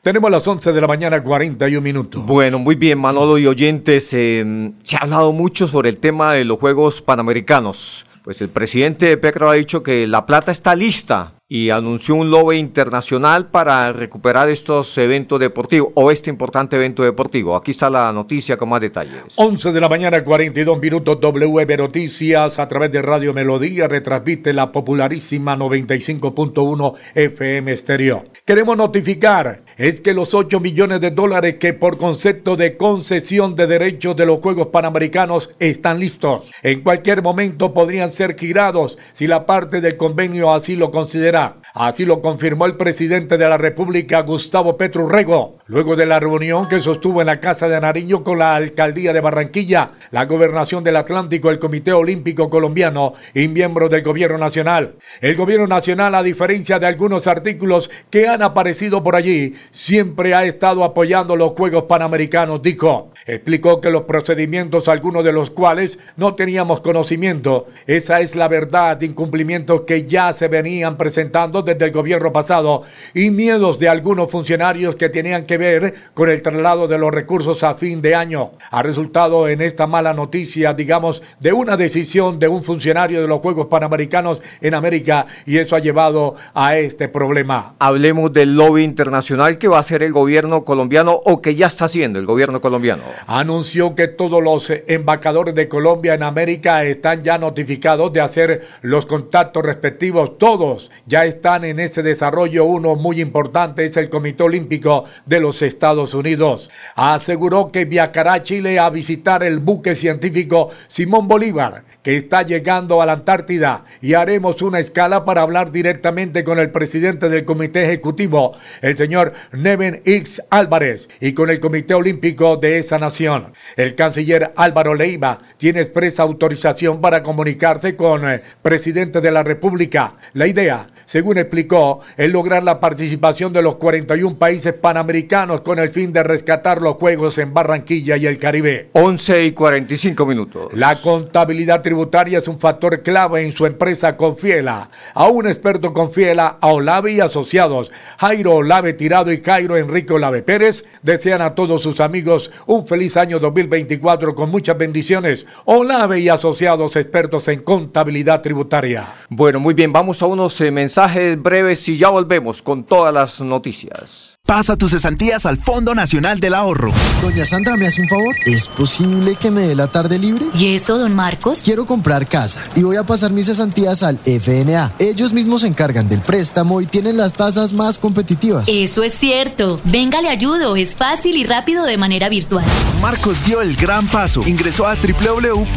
Tenemos 0.03 0.33
las 0.33 0.49
11 0.49 0.73
de 0.73 0.81
la 0.81 0.89
mañana, 0.89 1.23
41 1.23 1.81
minutos. 1.81 2.27
Bueno, 2.27 2.59
muy 2.59 2.75
bien, 2.75 2.99
Manolo 2.99 3.39
y 3.39 3.47
oyentes. 3.47 4.11
Eh, 4.15 4.73
se 4.83 4.97
ha 4.97 5.01
hablado 5.01 5.31
mucho 5.31 5.69
sobre 5.69 5.91
el 5.91 5.99
tema 5.99 6.33
de 6.33 6.45
los 6.45 6.59
Juegos 6.59 7.03
Panamericanos. 7.03 8.05
Pues 8.25 8.41
el 8.41 8.49
presidente 8.49 9.07
de 9.07 9.17
Petro 9.17 9.49
ha 9.49 9.55
dicho 9.55 9.85
que 9.85 10.09
la 10.09 10.27
plata 10.27 10.51
está 10.51 10.75
lista 10.75 11.35
y 11.55 11.69
anunció 11.69 12.15
un 12.15 12.31
lobe 12.31 12.57
internacional 12.57 13.49
para 13.49 13.93
recuperar 13.93 14.49
estos 14.49 14.97
eventos 14.97 15.39
deportivos 15.39 15.93
o 15.97 16.11
este 16.11 16.31
importante 16.31 16.77
evento 16.77 17.03
deportivo. 17.03 17.55
Aquí 17.55 17.73
está 17.73 17.91
la 17.91 18.11
noticia 18.11 18.57
con 18.57 18.71
más 18.71 18.81
detalles. 18.81 19.35
11 19.37 19.71
de 19.71 19.79
la 19.79 19.91
mañana, 19.91 20.25
42 20.25 20.81
minutos, 20.81 21.21
WB 21.21 21.77
Noticias 21.77 22.59
a 22.59 22.67
través 22.67 22.91
de 22.91 23.03
Radio 23.03 23.35
Melodía 23.35 23.87
retransmite 23.87 24.55
la 24.55 24.73
popularísima 24.73 25.55
95.1 25.55 26.95
FM 27.17 27.73
Estéreo. 27.73 28.25
Queremos 28.47 28.75
notificar 28.75 29.61
es 29.77 30.01
que 30.01 30.15
los 30.15 30.35
8 30.35 30.61
millones 30.61 31.01
de 31.01 31.11
dólares 31.11 31.57
que 31.59 31.73
por 31.73 31.99
concepto 31.99 32.57
de 32.57 32.77
concesión 32.77 33.55
de 33.55 33.67
derechos 33.67 34.17
de 34.17 34.27
los 34.27 34.41
Juegos 34.41 34.69
Panamericanos 34.69 35.51
están 35.59 36.01
listos. 36.01 36.51
En 36.63 36.83
cualquier 36.83 37.23
momento 37.23 37.73
podrían 37.73 38.13
ser 38.13 38.37
girados 38.39 38.99
si 39.13 39.27
la 39.27 39.47
parte 39.47 39.81
del 39.81 39.97
convenio 39.97 40.53
así 40.53 40.77
lo 40.77 40.91
considera. 40.91 41.57
Así 41.75 42.05
lo 42.05 42.21
confirmó 42.21 42.67
el 42.67 42.77
presidente 42.77 43.39
de 43.39 43.49
la 43.49 43.57
República, 43.57 44.21
Gustavo 44.21 44.77
Petro 44.77 45.09
Rego, 45.09 45.59
luego 45.67 45.97
de 45.97 46.05
la 46.05 46.21
reunión 46.21 46.69
que 46.69 46.81
sostuvo 46.81 47.21
en 47.21 47.29
la 47.29 47.41
Casa 47.41 47.69
de 47.69 47.81
Nariño 47.81 48.23
con 48.23 48.39
la 48.39 48.55
Alcaldía 48.55 49.13
de 49.13 49.21
Barranquilla, 49.21 49.93
la 50.11 50.27
Gobernación 50.27 50.85
del 50.85 50.97
Atlántico, 50.97 51.51
el 51.51 51.59
Comité 51.59 51.93
Olímpico 51.93 52.51
Colombiano 52.51 53.15
y 53.35 53.49
miembros 53.49 53.91
del 53.91 54.03
Gobierno 54.03 54.37
Nacional. 54.37 54.97
El 55.21 55.37
Gobierno 55.37 55.67
Nacional, 55.67 56.15
a 56.15 56.23
diferencia 56.23 56.79
de 56.79 56.87
algunos 56.87 57.27
artículos 57.27 57.91
que 58.11 58.29
han 58.29 58.43
aparecido 58.43 59.03
por 59.03 59.17
allí, 59.17 59.55
siempre 59.71 60.35
ha 60.35 60.45
estado 60.45 60.85
apoyando 60.85 61.37
los 61.37 61.53
Juegos 61.53 61.85
Panamericanos, 61.85 62.63
dijo. 62.63 63.11
Explicó 63.27 63.81
que 63.81 63.91
los 63.91 64.03
procedimientos, 64.03 64.89
algunos 64.89 65.25
de 65.25 65.33
los 65.33 65.51
cuales 65.51 65.99
no 66.17 66.35
teníamos 66.35 66.81
conocimiento, 66.81 67.69
esa 67.87 68.21
es 68.21 68.35
la 68.35 68.49
verdad, 68.49 69.01
incumplimientos 69.01 69.83
que 69.83 70.07
ya 70.07 70.33
se 70.33 70.49
venían 70.49 70.97
presentando 70.97 71.63
desde 71.63 71.85
el 71.85 71.93
gobierno 71.93 72.33
pasado 72.33 72.83
y 73.15 73.31
miedos 73.31 73.79
de 73.79 73.89
algunos 73.89 74.31
funcionarios 74.31 74.97
que 74.97 75.09
tenían 75.09 75.47
que 75.47 75.57
ver 75.57 75.95
con 76.15 76.29
el 76.29 76.43
traslado 76.43 76.89
de 76.89 76.99
los 76.99 77.13
recursos 77.13 77.63
a 77.63 77.75
fin 77.75 78.03
de 78.03 78.15
año. 78.15 78.53
Ha 78.71 78.83
resultado 78.83 79.49
en 79.49 79.61
esta 79.61 79.87
mala 79.87 80.15
noticia, 80.15 80.75
digamos, 80.75 81.23
de 81.39 81.53
una 81.53 81.77
decisión 81.77 82.39
de 82.39 82.49
un 82.49 82.63
funcionario 82.63 83.23
de 83.23 83.29
los 83.29 83.41
Juegos 83.41 83.69
Panamericanos 83.69 84.43
en 84.61 84.75
América 84.75 85.27
y 85.47 85.59
eso 85.59 85.77
ha 85.77 85.81
llevado 85.81 86.35
a 86.55 86.77
este 86.77 87.09
problema. 87.09 87.75
Hablemos 87.79 88.33
del 88.33 88.57
lobby 88.57 88.83
internacional 88.83 89.52
que 89.59 89.69
va 89.69 89.79
a 89.79 89.81
hacer 89.81 90.03
el 90.03 90.13
gobierno 90.13 90.65
colombiano 90.65 91.21
o 91.25 91.41
que 91.41 91.55
ya 91.55 91.67
está 91.67 91.87
haciendo 91.87 92.19
el 92.19 92.27
gobierno 92.27 92.61
colombiano 92.61 93.03
anunció 93.27 93.95
que 93.95 94.09
todos 94.09 94.43
los 94.43 94.73
embajadores 94.87 95.55
de 95.55 95.69
Colombia 95.69 96.15
en 96.15 96.23
América 96.23 96.85
están 96.85 97.23
ya 97.23 97.39
notificados 97.39 98.13
de 98.13 98.21
hacer 98.21 98.67
los 98.83 99.07
contactos 99.07 99.65
respectivos. 99.65 100.39
Todos 100.39 100.91
ya 101.07 101.25
están 101.25 101.65
en 101.65 101.81
ese 101.81 102.03
desarrollo. 102.03 102.65
Uno 102.65 102.97
muy 102.97 103.21
importante 103.21 103.85
es 103.85 103.97
el 103.97 104.09
Comité 104.09 104.43
Olímpico 104.43 105.05
de 105.27 105.41
los 105.41 105.63
Estados 105.63 106.15
Unidos. 106.15 106.71
Aseguró 106.95 107.71
que 107.71 107.85
viajará 107.85 108.35
a 108.35 108.43
Chile 108.43 108.79
a 108.79 108.91
visitar 108.91 109.43
el 109.43 109.59
buque 109.59 109.95
científico 109.95 110.71
Simón 110.89 111.29
Bolívar, 111.29 111.85
que 112.03 112.17
está 112.17 112.43
llegando 112.43 113.01
a 113.01 113.07
la 113.07 113.13
Antártida, 113.13 113.85
y 114.01 114.15
haremos 114.15 114.63
una 114.63 114.81
escala 114.81 115.25
para 115.25 115.43
hablar 115.43 115.71
directamente 115.71 116.45
con 116.45 116.59
el 116.59 116.71
presidente 116.71 117.29
del 117.29 117.45
Comité 117.45 117.85
Ejecutivo, 117.85 118.57
el 118.81 118.97
señor 118.97 119.33
Neven 119.53 120.03
X 120.05 120.43
Álvarez, 120.51 121.09
y 121.21 121.33
con 121.33 121.51
el 121.51 121.61
Comité 121.61 121.95
Olímpico 121.95 122.57
de 122.57 122.79
esa 122.79 122.99
nación. 122.99 123.53
El 123.77 123.95
canciller 123.95 124.53
Álvaro 124.57 124.95
Leiva 124.95 125.41
tiene 125.59 125.81
expresa 125.81 126.23
autorización 126.23 127.01
para 127.01 127.23
comunicarse 127.23 127.97
con 127.97 128.29
el 128.29 128.43
presidente 128.63 129.21
de 129.21 129.31
la 129.31 129.43
República. 129.43 130.15
La 130.33 130.47
idea, 130.47 130.89
según 131.07 131.39
explicó, 131.39 132.01
es 132.17 132.31
lograr 132.31 132.63
la 132.63 132.81
participación 132.81 133.53
de 133.53 133.63
los 133.63 133.77
41 133.77 134.37
países 134.37 134.73
panamericanos 134.73 135.63
con 135.63 135.79
el 135.79 135.91
fin 135.91 136.13
de 136.13 136.23
rescatar 136.23 136.81
los 136.81 136.97
Juegos 136.97 137.39
en 137.39 137.53
Barranquilla 137.53 138.17
y 138.17 138.27
el 138.27 138.39
Caribe. 138.39 138.89
11 138.93 139.45
y 139.47 139.53
45 139.53 140.27
minutos. 140.27 140.73
La 140.75 140.97
contabilidad 140.97 141.83
tributaria 141.83 142.39
es 142.39 142.49
un 142.49 142.59
factor 142.59 143.03
clave 143.03 143.43
en 143.43 143.53
su 143.53 143.67
empresa 143.67 144.17
Confiela. 144.17 144.91
A 145.15 145.27
un 145.29 145.47
experto 145.47 145.93
Confiela, 145.93 146.59
a 146.61 146.69
Olave 146.69 147.13
y 147.13 147.21
asociados, 147.21 147.91
Jairo 148.19 148.57
Olave 148.57 148.93
Tirado 148.93 149.33
y 149.33 149.43
Jairo 149.43 149.77
Enrique 149.77 150.13
Olave 150.13 150.43
Pérez, 150.43 150.85
desean 151.03 151.43
a 151.43 151.55
todos 151.55 151.83
sus 151.83 152.01
amigos 152.01 152.51
un 152.67 152.87
feliz 152.87 153.17
año 153.17 153.39
2024 153.39 154.35
con 154.35 154.51
muchas 154.51 154.79
bendiciones. 154.79 155.47
Olave 155.65 156.21
y 156.21 156.29
asociados 156.29 156.97
expertos 156.97 157.49
en 157.49 157.63
contabilidad 157.63 158.43
tributaria. 158.43 159.09
Bueno, 159.29 159.61
muy 159.61 159.75
bien, 159.75 159.93
vamos 159.93 160.23
a 160.23 160.27
unos 160.27 160.61
eh, 160.61 160.71
mensajes 160.71 160.92
breves 161.37 161.89
y 161.89 161.97
ya 161.97 162.09
volvemos 162.11 162.63
con 162.63 162.85
todas 162.85 163.13
las 163.13 163.41
noticias. 163.41 164.35
Pasa 164.53 164.77
tus 164.77 164.91
cesantías 164.91 165.47
al 165.47 165.57
Fondo 165.57 165.95
Nacional 165.95 166.39
del 166.39 166.53
Ahorro. 166.53 166.93
Doña 167.23 167.47
Sandra, 167.47 167.79
¿me 167.79 167.87
hace 167.87 168.03
un 168.03 168.09
favor? 168.09 168.37
¿Es 168.45 168.69
posible 168.69 169.35
que 169.37 169.51
me 169.51 169.63
dé 169.63 169.75
la 169.75 169.87
tarde 169.87 170.19
libre? 170.19 170.45
¿Y 170.53 170.75
eso, 170.75 170.99
don 170.99 171.15
Marcos? 171.15 171.63
Quiero 171.65 171.87
comprar 171.87 172.29
casa 172.29 172.61
y 172.77 172.83
voy 172.83 172.97
a 172.99 173.03
pasar 173.03 173.31
mis 173.33 173.47
cesantías 173.47 174.03
al 174.03 174.21
FNA. 174.27 174.93
Ellos 174.99 175.33
mismos 175.33 175.63
se 175.63 175.69
encargan 175.69 176.07
del 176.07 176.21
préstamo 176.21 176.83
y 176.83 176.87
tienen 176.87 177.17
las 177.17 177.33
tasas 177.33 177.73
más 177.73 177.97
competitivas. 177.97 178.69
Eso 178.69 179.03
es 179.03 179.15
cierto. 179.15 179.81
Venga, 179.85 180.21
le 180.21 180.29
ayudo. 180.29 180.77
Es 180.77 180.95
fácil 180.97 181.39
y 181.39 181.45
rápido 181.45 181.87
de 181.87 181.97
manera 181.97 182.29
virtual. 182.29 182.67
Marcos 183.01 183.43
dio 183.47 183.63
el 183.63 183.75
gran 183.75 184.07
paso. 184.07 184.47
Ingresó 184.47 184.87
a 184.87 184.97
www.fna.gov.co 184.97 185.75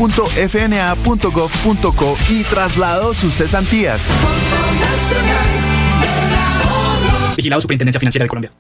y 2.30 2.44
trasladó 2.44 3.14
sus 3.14 3.36
cesantías. 3.36 4.02
Vigilado 7.36 7.62
Superintendencia 7.62 8.00
Financiera 8.00 8.24
de 8.24 8.30
Colombia. 8.30 8.52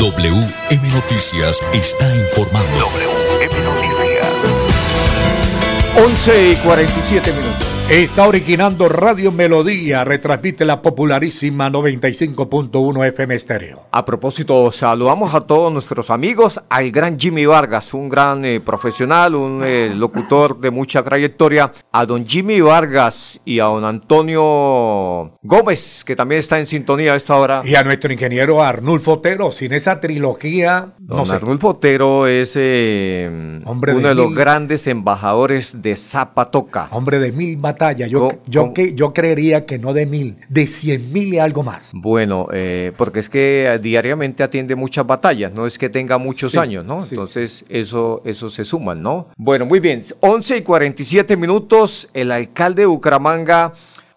WM 0.00 0.92
Noticias 0.92 1.60
está 1.72 2.14
informando. 2.14 2.68
WM 2.70 3.64
Noticias. 3.64 4.26
11 5.96 6.50
y 6.52 6.56
47 6.56 7.32
minutos. 7.32 7.77
Está 7.90 8.28
originando 8.28 8.86
Radio 8.86 9.32
Melodía, 9.32 10.04
retransmite 10.04 10.66
la 10.66 10.82
popularísima 10.82 11.70
95.1 11.70 13.06
FM 13.06 13.34
Estéreo. 13.34 13.86
A 13.90 14.04
propósito, 14.04 14.70
saludamos 14.70 15.32
a 15.32 15.46
todos 15.46 15.72
nuestros 15.72 16.10
amigos, 16.10 16.60
al 16.68 16.90
gran 16.90 17.18
Jimmy 17.18 17.46
Vargas, 17.46 17.94
un 17.94 18.10
gran 18.10 18.44
eh, 18.44 18.60
profesional, 18.60 19.34
un 19.34 19.62
eh, 19.64 19.90
locutor 19.94 20.60
de 20.60 20.70
mucha 20.70 21.02
trayectoria, 21.02 21.72
a 21.90 22.04
don 22.04 22.26
Jimmy 22.26 22.60
Vargas 22.60 23.40
y 23.46 23.58
a 23.58 23.64
don 23.64 23.86
Antonio 23.86 25.38
Gómez, 25.40 26.04
que 26.04 26.14
también 26.14 26.40
está 26.40 26.58
en 26.58 26.66
sintonía 26.66 27.14
a 27.14 27.16
esta 27.16 27.36
hora. 27.36 27.62
Y 27.64 27.74
a 27.74 27.84
nuestro 27.84 28.12
ingeniero 28.12 28.62
Arnulfo 28.62 29.14
Otero, 29.14 29.50
sin 29.50 29.72
esa 29.72 29.98
trilogía, 29.98 30.92
no 30.98 31.16
Don 31.16 31.26
sé. 31.26 31.36
Arnulfo 31.36 31.68
Otero 31.68 32.26
es 32.26 32.52
eh, 32.54 33.62
Hombre 33.64 33.92
uno 33.94 34.08
de 34.08 34.14
de, 34.14 34.14
los 34.14 34.34
grandes 34.34 34.86
embajadores 34.86 35.80
de 35.80 35.96
Zapatoca. 35.96 36.88
Hombre 36.90 37.18
de 37.18 37.32
mil 37.32 37.56
batallas. 37.56 37.77
Yo, 38.08 38.28
yo, 38.46 38.72
que, 38.74 38.94
yo 38.94 39.12
creería 39.12 39.64
que 39.64 39.78
no 39.78 39.92
de 39.92 40.06
mil, 40.06 40.36
de 40.48 40.66
cien 40.66 41.12
mil 41.12 41.32
y 41.34 41.38
algo 41.38 41.62
más. 41.62 41.92
Bueno, 41.94 42.48
eh, 42.52 42.92
porque 42.96 43.20
es 43.20 43.28
que 43.28 43.66
eh, 43.66 43.78
diariamente 43.78 44.42
atiende 44.42 44.74
muchas 44.74 45.06
batallas, 45.06 45.52
no 45.52 45.66
es 45.66 45.78
que 45.78 45.88
tenga 45.88 46.18
muchos 46.18 46.52
Sí, 46.52 46.58
años, 46.58 46.84
¿no? 46.84 47.02
sí, 47.02 47.14
Entonces 47.14 47.64
eso, 47.68 48.22
eso 48.24 48.50
se 48.50 48.64
suman, 48.64 49.02
¿no? 49.02 49.28
Bueno, 49.36 49.64
muy 49.66 49.80
bien, 49.80 50.02
11 50.20 50.56
y 50.58 50.62
47 50.62 51.36
minutos, 51.36 52.08
el 52.14 52.32
alcalde 52.32 52.82
de 52.82 52.86
Bucaramanga 52.86 53.72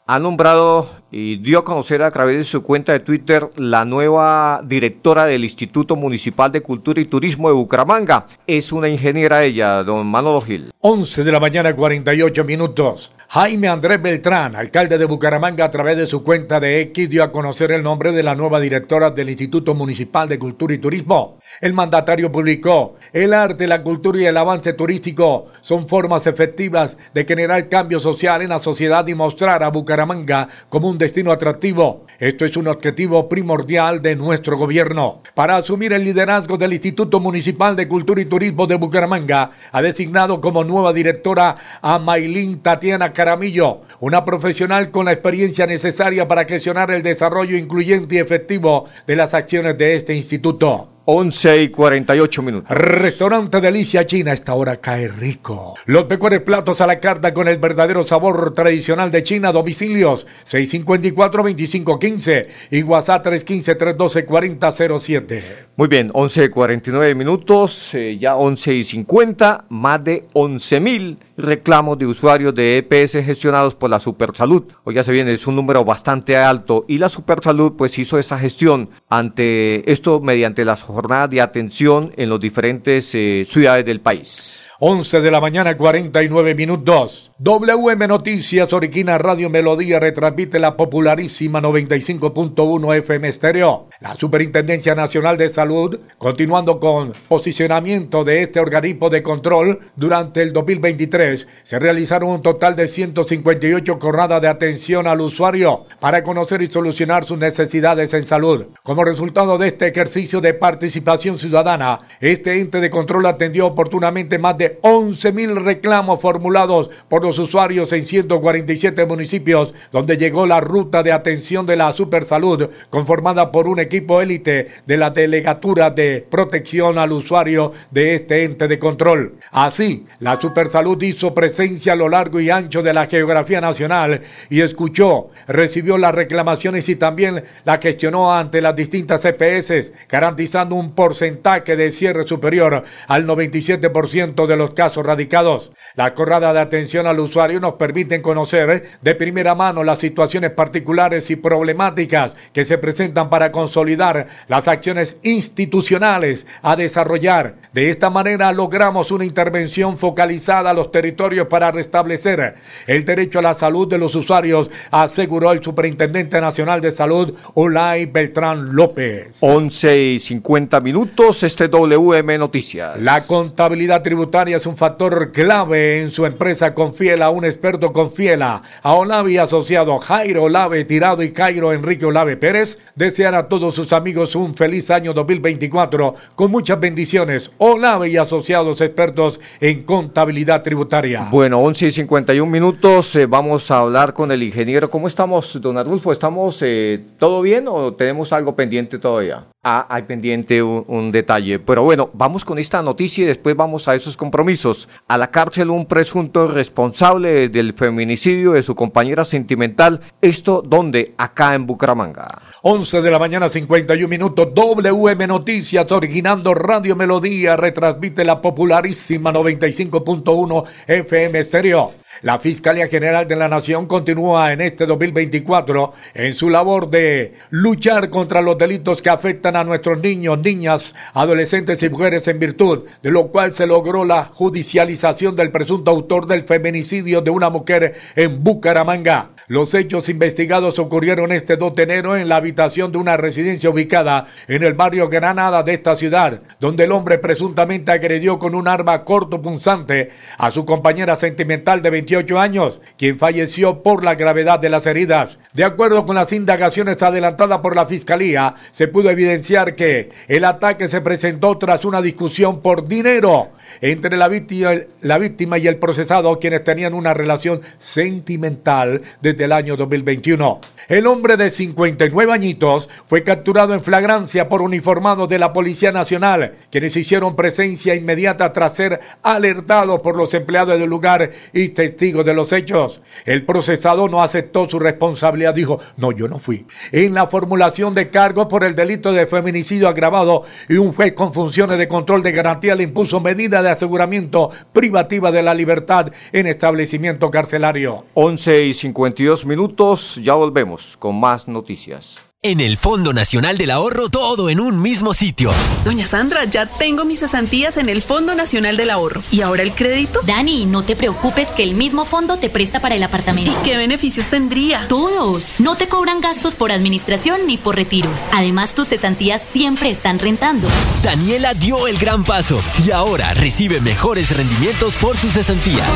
ha 0.07 0.19
nombrado 0.19 0.89
y 1.11 1.37
dio 1.37 1.59
a 1.59 1.65
conocer 1.65 2.01
a 2.01 2.11
través 2.11 2.37
de 2.37 2.43
su 2.45 2.63
cuenta 2.63 2.93
de 2.93 3.01
Twitter 3.01 3.49
la 3.57 3.83
nueva 3.83 4.61
directora 4.63 5.25
del 5.25 5.43
Instituto 5.43 5.95
Municipal 5.95 6.51
de 6.51 6.61
Cultura 6.61 7.01
y 7.01 7.05
Turismo 7.05 7.49
de 7.49 7.55
Bucaramanga. 7.55 8.27
Es 8.47 8.71
una 8.71 8.87
ingeniera 8.87 9.43
ella, 9.43 9.83
don 9.83 10.07
Manolo 10.07 10.41
Gil. 10.41 10.71
11 10.79 11.23
de 11.23 11.31
la 11.31 11.39
mañana, 11.39 11.75
48 11.75 12.45
minutos. 12.45 13.13
Jaime 13.27 13.67
Andrés 13.67 14.01
Beltrán, 14.01 14.55
alcalde 14.55 14.97
de 14.97 15.05
Bucaramanga, 15.05 15.65
a 15.65 15.69
través 15.69 15.97
de 15.97 16.07
su 16.07 16.23
cuenta 16.23 16.59
de 16.59 16.81
X, 16.81 17.09
dio 17.09 17.23
a 17.23 17.31
conocer 17.31 17.71
el 17.71 17.83
nombre 17.83 18.11
de 18.11 18.23
la 18.23 18.35
nueva 18.35 18.59
directora 18.59 19.11
del 19.11 19.29
Instituto 19.29 19.73
Municipal 19.73 20.27
de 20.27 20.39
Cultura 20.39 20.73
y 20.73 20.79
Turismo. 20.79 21.39
El 21.59 21.73
mandatario 21.73 22.31
publicó, 22.31 22.95
el 23.13 23.33
arte, 23.33 23.67
la 23.67 23.83
cultura 23.83 24.19
y 24.19 24.25
el 24.25 24.37
avance 24.37 24.73
turístico 24.73 25.47
son 25.61 25.87
formas 25.87 26.27
efectivas 26.27 26.97
de 27.13 27.25
generar 27.25 27.69
cambio 27.69 27.99
social 27.99 28.41
en 28.41 28.49
la 28.49 28.59
sociedad 28.59 29.07
y 29.07 29.15
mostrar 29.15 29.63
a 29.63 29.69
Bucaramanga 29.69 30.49
como 30.69 30.89
un 30.89 30.97
destino 31.01 31.31
atractivo. 31.31 32.05
Esto 32.19 32.45
es 32.45 32.55
un 32.55 32.67
objetivo 32.67 33.27
primordial 33.27 34.01
de 34.01 34.15
nuestro 34.15 34.55
gobierno. 34.55 35.23
Para 35.33 35.57
asumir 35.57 35.91
el 35.91 36.05
liderazgo 36.05 36.55
del 36.55 36.73
Instituto 36.73 37.19
Municipal 37.19 37.75
de 37.75 37.87
Cultura 37.87 38.21
y 38.21 38.25
Turismo 38.25 38.67
de 38.67 38.75
Bucaramanga, 38.75 39.51
ha 39.71 39.81
designado 39.81 40.39
como 40.39 40.63
nueva 40.63 40.93
directora 40.93 41.55
a 41.81 41.97
Maylin 41.97 42.61
Tatiana 42.61 43.11
Caramillo, 43.11 43.81
una 43.99 44.23
profesional 44.23 44.91
con 44.91 45.05
la 45.05 45.13
experiencia 45.13 45.65
necesaria 45.65 46.27
para 46.27 46.45
gestionar 46.45 46.91
el 46.91 47.01
desarrollo 47.01 47.57
incluyente 47.57 48.15
y 48.15 48.19
efectivo 48.19 48.85
de 49.07 49.15
las 49.15 49.33
acciones 49.33 49.77
de 49.77 49.95
este 49.95 50.13
instituto. 50.13 50.89
11 51.05 51.63
y 51.63 51.69
48 51.69 52.41
minutos. 52.43 52.69
Restaurante 52.69 53.59
Delicia 53.59 54.05
China, 54.05 54.33
esta 54.33 54.53
hora 54.53 54.77
cae 54.77 55.07
rico. 55.07 55.73
Los 55.85 56.07
mejores 56.07 56.41
platos 56.41 56.79
a 56.81 56.87
la 56.87 56.99
carta 56.99 57.33
con 57.33 57.47
el 57.47 57.57
verdadero 57.57 58.03
sabor 58.03 58.53
tradicional 58.53 59.09
de 59.09 59.23
China. 59.23 59.51
Domicilios 59.51 60.27
654-2515 60.45 62.45
y 62.69 62.83
WhatsApp 62.83 63.25
315-312-4007. 63.25 65.41
Muy 65.75 65.87
bien, 65.87 66.11
11 66.13 66.43
y 66.43 66.49
49 66.49 67.15
minutos, 67.15 67.91
eh, 67.93 68.19
ya 68.19 68.35
11 68.35 68.75
y 68.75 68.83
50, 68.83 69.65
más 69.69 70.03
de 70.03 70.25
11 70.33 70.79
mil 70.79 71.17
reclamos 71.41 71.97
de 71.97 72.05
usuarios 72.05 72.55
de 72.55 72.77
EPS 72.77 73.23
gestionados 73.25 73.75
por 73.75 73.89
la 73.89 73.99
Supersalud. 73.99 74.63
Hoy 74.83 74.95
ya 74.95 75.03
se 75.03 75.11
viene, 75.11 75.33
es 75.33 75.47
un 75.47 75.55
número 75.55 75.83
bastante 75.83 76.37
alto 76.37 76.85
y 76.87 76.97
la 76.97 77.09
Supersalud 77.09 77.73
pues 77.77 77.97
hizo 77.97 78.17
esa 78.19 78.37
gestión 78.39 78.89
ante 79.09 79.91
esto 79.91 80.19
mediante 80.19 80.65
las 80.65 80.83
jornadas 80.83 81.29
de 81.29 81.41
atención 81.41 82.13
en 82.17 82.29
las 82.29 82.39
diferentes 82.39 83.13
eh, 83.15 83.43
ciudades 83.45 83.85
del 83.85 84.01
país. 84.01 84.61
11 84.83 85.21
de 85.21 85.29
la 85.29 85.39
mañana, 85.39 85.77
49 85.77 86.55
minutos. 86.55 87.29
WM 87.37 88.07
Noticias, 88.07 88.73
Origina 88.73 89.19
Radio 89.19 89.47
Melodía, 89.47 89.99
retransmite 89.99 90.57
la 90.57 90.75
popularísima 90.75 91.61
95.1 91.61 92.97
FM 92.97 93.27
Estéreo. 93.27 93.89
La 93.99 94.15
Superintendencia 94.15 94.95
Nacional 94.95 95.37
de 95.37 95.49
Salud, 95.49 95.99
continuando 96.17 96.79
con 96.79 97.13
posicionamiento 97.27 98.23
de 98.23 98.41
este 98.41 98.59
organismo 98.59 99.11
de 99.11 99.21
control, 99.21 99.81
durante 99.95 100.41
el 100.41 100.51
2023 100.51 101.47
se 101.61 101.77
realizaron 101.77 102.29
un 102.29 102.41
total 102.41 102.75
de 102.75 102.87
158 102.87 103.99
jornadas 104.01 104.41
de 104.41 104.47
atención 104.47 105.05
al 105.05 105.21
usuario 105.21 105.85
para 105.99 106.23
conocer 106.23 106.63
y 106.63 106.67
solucionar 106.67 107.25
sus 107.25 107.37
necesidades 107.37 108.15
en 108.15 108.25
salud. 108.25 108.65
Como 108.81 109.05
resultado 109.05 109.59
de 109.59 109.67
este 109.67 109.85
ejercicio 109.89 110.41
de 110.41 110.55
participación 110.55 111.37
ciudadana, 111.37 111.99
este 112.19 112.59
ente 112.59 112.81
de 112.81 112.89
control 112.89 113.27
atendió 113.27 113.67
oportunamente 113.67 114.39
más 114.39 114.57
de 114.57 114.70
de 114.71 114.79
11 114.81 115.31
mil 115.31 115.55
reclamos 115.55 116.21
formulados 116.21 116.89
por 117.09 117.23
los 117.23 117.37
usuarios 117.39 117.91
en 117.93 118.05
147 118.05 119.05
municipios, 119.05 119.73
donde 119.91 120.17
llegó 120.17 120.45
la 120.45 120.61
ruta 120.61 121.03
de 121.03 121.11
atención 121.11 121.65
de 121.65 121.75
la 121.75 121.91
Supersalud, 121.93 122.69
conformada 122.89 123.51
por 123.51 123.67
un 123.67 123.79
equipo 123.79 124.21
élite 124.21 124.67
de 124.85 124.97
la 124.97 125.09
Delegatura 125.09 125.89
de 125.89 126.25
Protección 126.29 126.99
al 126.99 127.11
Usuario 127.11 127.73
de 127.89 128.15
este 128.15 128.43
ente 128.43 128.67
de 128.67 128.77
control. 128.77 129.33
Así, 129.51 130.05
la 130.19 130.35
Supersalud 130.35 131.01
hizo 131.01 131.33
presencia 131.33 131.93
a 131.93 131.95
lo 131.95 132.07
largo 132.07 132.39
y 132.39 132.49
ancho 132.49 132.83
de 132.83 132.93
la 132.93 133.07
geografía 133.07 133.61
nacional 133.61 134.21
y 134.49 134.61
escuchó, 134.61 135.29
recibió 135.47 135.97
las 135.97 136.13
reclamaciones 136.13 136.87
y 136.89 136.95
también 136.95 137.43
la 137.65 137.79
gestionó 137.79 138.33
ante 138.33 138.61
las 138.61 138.75
distintas 138.75 139.25
EPS, 139.25 139.91
garantizando 140.07 140.75
un 140.75 140.93
porcentaje 140.93 141.75
de 141.75 141.91
cierre 141.91 142.27
superior 142.27 142.83
al 143.07 143.25
97% 143.25 144.45
de 144.45 144.57
los 144.57 144.60
casos 144.69 145.05
radicados. 145.05 145.71
La 145.95 146.13
corrada 146.13 146.53
de 146.53 146.59
atención 146.59 147.07
al 147.07 147.19
usuario 147.19 147.59
nos 147.59 147.73
permite 147.73 148.21
conocer 148.21 148.89
de 149.01 149.15
primera 149.15 149.55
mano 149.55 149.83
las 149.83 149.99
situaciones 149.99 150.51
particulares 150.51 151.29
y 151.31 151.35
problemáticas 151.35 152.33
que 152.53 152.63
se 152.63 152.77
presentan 152.77 153.29
para 153.29 153.51
consolidar 153.51 154.27
las 154.47 154.67
acciones 154.67 155.17
institucionales 155.23 156.47
a 156.61 156.75
desarrollar. 156.75 157.55
De 157.73 157.89
esta 157.89 158.09
manera 158.09 158.51
logramos 158.51 159.11
una 159.11 159.25
intervención 159.25 159.97
focalizada 159.97 160.69
a 160.69 160.73
los 160.73 160.91
territorios 160.91 161.47
para 161.47 161.71
restablecer 161.71 162.55
el 162.87 163.05
derecho 163.05 163.39
a 163.39 163.41
la 163.41 163.53
salud 163.53 163.87
de 163.87 163.97
los 163.97 164.15
usuarios, 164.15 164.69
aseguró 164.91 165.51
el 165.51 165.63
Superintendente 165.63 166.39
Nacional 166.39 166.81
de 166.81 166.91
Salud, 166.91 167.33
Olay 167.53 168.05
Beltrán 168.05 168.75
López. 168.75 169.37
11 169.39 170.01
y 170.01 170.19
50 170.19 170.79
minutos, 170.79 171.43
este 171.43 171.67
WM 171.67 172.37
Noticias. 172.37 172.99
La 172.99 173.25
contabilidad 173.25 174.01
tributaria 174.01 174.40
es 174.49 174.65
un 174.65 174.75
factor 174.75 175.31
clave 175.31 176.01
en 176.01 176.09
su 176.09 176.25
empresa 176.25 176.73
Confiela, 176.73 177.29
un 177.29 177.45
experto 177.45 177.93
Confiela. 177.93 178.63
A 178.81 178.95
Olavi 178.95 179.37
asociado 179.37 179.99
Jairo 179.99 180.43
Olave 180.43 180.83
Tirado 180.83 181.21
y 181.21 181.31
Cairo 181.31 181.71
Enrique 181.71 182.05
Olave 182.05 182.37
Pérez 182.37 182.79
desean 182.95 183.35
a 183.35 183.47
todos 183.47 183.75
sus 183.75 183.93
amigos 183.93 184.35
un 184.35 184.55
feliz 184.55 184.89
año 184.89 185.13
2024 185.13 186.15
con 186.35 186.49
muchas 186.49 186.79
bendiciones. 186.79 187.51
Olave 187.59 188.09
y 188.09 188.17
asociados 188.17 188.81
expertos 188.81 189.39
en 189.59 189.83
contabilidad 189.83 190.63
tributaria. 190.63 191.27
Bueno, 191.29 191.59
11 191.59 191.87
y 191.87 191.91
51 191.91 192.51
minutos, 192.51 193.15
eh, 193.15 193.27
vamos 193.27 193.69
a 193.69 193.79
hablar 193.79 194.13
con 194.13 194.31
el 194.31 194.41
ingeniero. 194.41 194.89
¿Cómo 194.89 195.07
estamos, 195.07 195.61
don 195.61 195.77
Arnulfo? 195.77 196.11
¿Estamos 196.11 196.57
eh, 196.61 196.99
todo 197.19 197.41
bien 197.41 197.67
o 197.67 197.93
tenemos 197.93 198.33
algo 198.33 198.55
pendiente 198.55 198.97
todavía? 198.97 199.50
Ah, 199.63 199.85
hay 199.89 200.01
pendiente 200.03 200.63
un, 200.63 201.11
detalle. 201.11 201.59
Pero 201.59 201.83
bueno, 201.83 202.09
vamos 202.13 202.43
con 202.43 202.57
esta 202.57 202.81
noticia 202.81 203.23
y 203.23 203.27
después 203.27 203.55
vamos 203.55 203.87
a 203.87 203.93
esos 203.93 204.17
compromisos. 204.17 204.89
A 205.07 205.19
la 205.19 205.29
cárcel 205.29 205.69
un 205.69 205.85
presunto 205.85 206.47
responsable 206.47 207.47
del 207.47 207.73
feminicidio 207.73 208.53
de 208.53 208.63
su 208.63 208.73
compañera 208.73 209.23
sentimental. 209.23 210.01
¿Esto 210.19 210.63
dónde? 210.65 211.13
Acá 211.15 211.53
en 211.53 211.67
Bucaramanga. 211.67 212.41
11 212.63 213.03
de 213.03 213.11
la 213.11 213.19
mañana, 213.19 213.49
51 213.49 214.07
minutos. 214.07 214.47
WM 214.51 215.27
Noticias, 215.27 215.91
originando 215.91 216.55
Radio 216.55 216.95
Melodía, 216.95 217.55
retransmite 217.55 218.25
la 218.25 218.41
popularísima 218.41 219.31
95.1 219.31 220.63
FM 220.87 221.37
Estéreo. 221.37 221.91
La 222.21 222.37
Fiscalía 222.37 222.87
General 222.87 223.27
de 223.27 223.35
la 223.35 223.47
Nación 223.47 223.87
continúa 223.87 224.53
en 224.53 224.61
este 224.61 224.85
2024 224.85 225.93
en 226.13 226.35
su 226.35 226.51
labor 226.51 226.89
de 226.89 227.33
luchar 227.49 228.11
contra 228.11 228.41
los 228.41 228.59
delitos 228.59 229.01
que 229.01 229.09
afectan 229.09 229.55
a 229.55 229.63
nuestros 229.63 229.99
niños, 230.01 230.37
niñas, 230.37 230.93
adolescentes 231.13 231.81
y 231.81 231.89
mujeres 231.89 232.27
en 232.27 232.37
virtud 232.37 232.83
de 233.01 233.09
lo 233.09 233.29
cual 233.29 233.53
se 233.53 233.65
logró 233.65 234.05
la 234.05 234.25
judicialización 234.25 235.35
del 235.35 235.51
presunto 235.51 235.89
autor 235.89 236.27
del 236.27 236.43
feminicidio 236.43 237.21
de 237.21 237.31
una 237.31 237.49
mujer 237.49 237.95
en 238.15 238.43
Bucaramanga. 238.43 239.29
Los 239.47 239.73
hechos 239.73 240.07
investigados 240.07 240.79
ocurrieron 240.79 241.31
este 241.31 241.57
2 241.57 241.73
de 241.73 241.83
enero 241.83 242.15
en 242.15 242.29
la 242.29 242.37
habitación 242.37 242.91
de 242.91 242.99
una 242.99 243.17
residencia 243.17 243.69
ubicada 243.69 244.27
en 244.47 244.63
el 244.63 244.75
barrio 244.75 245.09
Granada 245.09 245.63
de 245.63 245.73
esta 245.73 245.95
ciudad, 245.95 246.41
donde 246.59 246.85
el 246.85 246.91
hombre 246.91 247.17
presuntamente 247.17 247.91
agredió 247.91 248.39
con 248.39 248.55
un 248.55 248.67
arma 248.67 249.03
corto 249.03 249.41
punzante 249.41 250.09
a 250.37 250.51
su 250.51 250.65
compañera 250.65 251.15
sentimental 251.15 251.81
de 251.81 251.89
28 252.01 252.39
años, 252.39 252.81
quien 252.97 253.19
falleció 253.19 253.83
por 253.83 254.03
la 254.03 254.15
gravedad 254.15 254.59
de 254.59 254.69
las 254.69 254.85
heridas. 254.87 255.37
De 255.53 255.63
acuerdo 255.63 256.05
con 256.05 256.15
las 256.15 256.33
indagaciones 256.33 257.01
adelantadas 257.03 257.59
por 257.59 257.75
la 257.75 257.85
Fiscalía, 257.85 258.55
se 258.71 258.87
pudo 258.87 259.09
evidenciar 259.09 259.75
que 259.75 260.09
el 260.27 260.45
ataque 260.45 260.87
se 260.87 261.01
presentó 261.01 261.57
tras 261.57 261.85
una 261.85 262.01
discusión 262.01 262.61
por 262.61 262.87
dinero 262.87 263.49
entre 263.79 264.17
la 264.17 264.27
víctima, 264.27 264.71
la 265.01 265.57
y 265.57 265.67
el 265.67 265.77
procesado, 265.77 266.39
quienes 266.39 266.63
tenían 266.63 266.93
una 266.93 267.13
relación 267.13 267.61
sentimental 267.79 269.01
desde 269.21 269.45
el 269.45 269.51
año 269.51 269.77
2021. 269.77 270.59
El 270.87 271.07
hombre 271.07 271.37
de 271.37 271.49
59 271.49 272.33
añitos 272.33 272.89
fue 273.07 273.23
capturado 273.23 273.73
en 273.73 273.83
flagrancia 273.83 274.49
por 274.49 274.61
uniformados 274.61 275.29
de 275.29 275.39
la 275.39 275.53
Policía 275.53 275.91
Nacional, 275.91 276.55
quienes 276.69 276.95
hicieron 276.97 277.35
presencia 277.35 277.95
inmediata 277.95 278.51
tras 278.51 278.75
ser 278.75 278.99
alertados 279.21 280.01
por 280.01 280.15
los 280.15 280.33
empleados 280.33 280.79
del 280.79 280.89
lugar 280.89 281.31
y 281.53 281.69
testigos 281.69 282.25
de 282.25 282.33
los 282.33 282.51
hechos. 282.51 283.01
El 283.25 283.45
procesado 283.45 284.07
no 284.09 284.21
aceptó 284.21 284.69
su 284.69 284.79
responsabilidad, 284.79 285.53
dijo, 285.53 285.79
no, 285.97 286.11
yo 286.11 286.27
no 286.27 286.39
fui. 286.39 286.65
En 286.91 287.13
la 287.13 287.27
formulación 287.27 287.93
de 287.93 288.09
cargos 288.09 288.47
por 288.47 288.63
el 288.63 288.75
delito 288.75 289.11
de 289.11 289.25
feminicidio 289.25 289.87
agravado 289.87 290.43
y 290.67 290.75
un 290.75 290.93
juez 290.93 291.13
con 291.13 291.33
funciones 291.33 291.77
de 291.77 291.87
control 291.87 292.23
de 292.23 292.31
garantía 292.31 292.75
le 292.75 292.83
impuso 292.83 293.19
medida 293.19 293.60
de 293.61 293.69
aseguramiento 293.69 294.51
privativa 294.73 295.31
de 295.31 295.41
la 295.41 295.53
libertad 295.53 296.11
en 296.31 296.47
establecimiento 296.47 297.29
carcelario. 297.29 298.05
11 298.13 298.65
y 298.65 298.73
52 298.73 299.45
minutos, 299.45 300.15
ya 300.23 300.33
volvemos 300.33 300.97
con 300.97 301.19
más 301.19 301.47
noticias. 301.47 302.30
En 302.43 302.59
el 302.59 302.75
Fondo 302.77 303.13
Nacional 303.13 303.55
del 303.59 303.69
Ahorro, 303.69 304.09
todo 304.09 304.49
en 304.49 304.59
un 304.59 304.81
mismo 304.81 305.13
sitio. 305.13 305.51
Doña 305.85 306.07
Sandra, 306.07 306.45
ya 306.45 306.65
tengo 306.65 307.05
mis 307.05 307.19
cesantías 307.19 307.77
en 307.77 307.87
el 307.87 308.01
Fondo 308.01 308.33
Nacional 308.33 308.77
del 308.77 308.89
Ahorro. 308.89 309.21
¿Y 309.29 309.41
ahora 309.41 309.61
el 309.61 309.75
crédito? 309.75 310.21
Dani, 310.25 310.65
no 310.65 310.81
te 310.81 310.95
preocupes 310.95 311.49
que 311.49 311.61
el 311.61 311.75
mismo 311.75 312.03
fondo 312.03 312.37
te 312.37 312.49
presta 312.49 312.79
para 312.79 312.95
el 312.95 313.03
apartamento. 313.03 313.51
¿Y 313.51 313.63
qué 313.63 313.77
beneficios 313.77 314.25
tendría? 314.25 314.87
Todos. 314.87 315.59
No 315.59 315.75
te 315.75 315.87
cobran 315.87 316.19
gastos 316.19 316.55
por 316.55 316.71
administración 316.71 317.45
ni 317.45 317.59
por 317.59 317.75
retiros. 317.75 318.21
Además, 318.31 318.73
tus 318.73 318.87
cesantías 318.87 319.43
siempre 319.53 319.91
están 319.91 320.17
rentando. 320.17 320.67
Daniela 321.03 321.53
dio 321.53 321.85
el 321.85 321.99
gran 321.99 322.23
paso 322.23 322.59
y 322.83 322.89
ahora 322.89 323.35
recibe 323.35 323.81
mejores 323.81 324.35
rendimientos 324.35 324.95
por 324.95 325.15
sus 325.15 325.33
cesantías. 325.33 325.87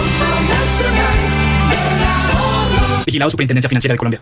Vigilado 3.03 3.31
Superintendencia 3.31 3.67
Financiera 3.67 3.93
de 3.93 3.97
Colombia. 3.97 4.21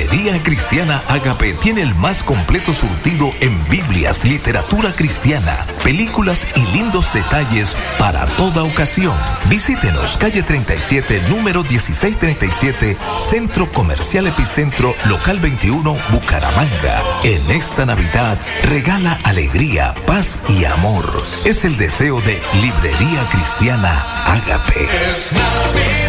Librería 0.00 0.42
Cristiana 0.42 1.02
Agape 1.08 1.52
tiene 1.52 1.82
el 1.82 1.94
más 1.94 2.22
completo 2.22 2.72
surtido 2.72 3.34
en 3.40 3.68
Biblias, 3.68 4.24
literatura 4.24 4.92
cristiana, 4.92 5.66
películas 5.84 6.46
y 6.56 6.60
lindos 6.74 7.12
detalles 7.12 7.76
para 7.98 8.24
toda 8.24 8.62
ocasión. 8.62 9.14
Visítenos 9.50 10.16
calle 10.16 10.42
37, 10.42 11.24
número 11.28 11.62
1637, 11.64 12.96
Centro 13.16 13.70
Comercial 13.70 14.26
Epicentro, 14.26 14.94
local 15.04 15.38
21, 15.38 15.94
Bucaramanga. 16.12 17.02
En 17.22 17.50
esta 17.50 17.84
Navidad, 17.84 18.38
regala 18.62 19.18
alegría, 19.24 19.94
paz 20.06 20.38
y 20.48 20.64
amor. 20.64 21.04
Es 21.44 21.66
el 21.66 21.76
deseo 21.76 22.22
de 22.22 22.40
Librería 22.62 23.28
Cristiana 23.30 24.24
Agape. 24.24 24.88
Es 25.14 25.32
Navidad. 25.32 26.00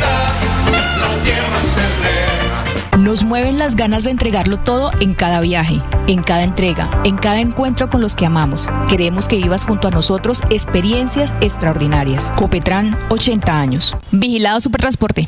Nos 2.99 3.23
mueven 3.23 3.57
las 3.57 3.75
ganas 3.75 4.03
de 4.03 4.11
entregarlo 4.11 4.57
todo 4.57 4.91
en 4.99 5.13
cada 5.13 5.39
viaje, 5.39 5.81
en 6.07 6.21
cada 6.21 6.43
entrega, 6.43 6.89
en 7.03 7.17
cada 7.17 7.39
encuentro 7.39 7.89
con 7.89 8.01
los 8.01 8.15
que 8.15 8.25
amamos. 8.25 8.67
Queremos 8.89 9.27
que 9.27 9.37
vivas 9.37 9.65
junto 9.65 9.87
a 9.87 9.91
nosotros 9.91 10.43
experiencias 10.49 11.33
extraordinarias. 11.41 12.31
Copetran, 12.35 12.97
80 13.09 13.59
años. 13.59 13.97
Vigilado 14.11 14.59
Supertransporte. 14.59 15.27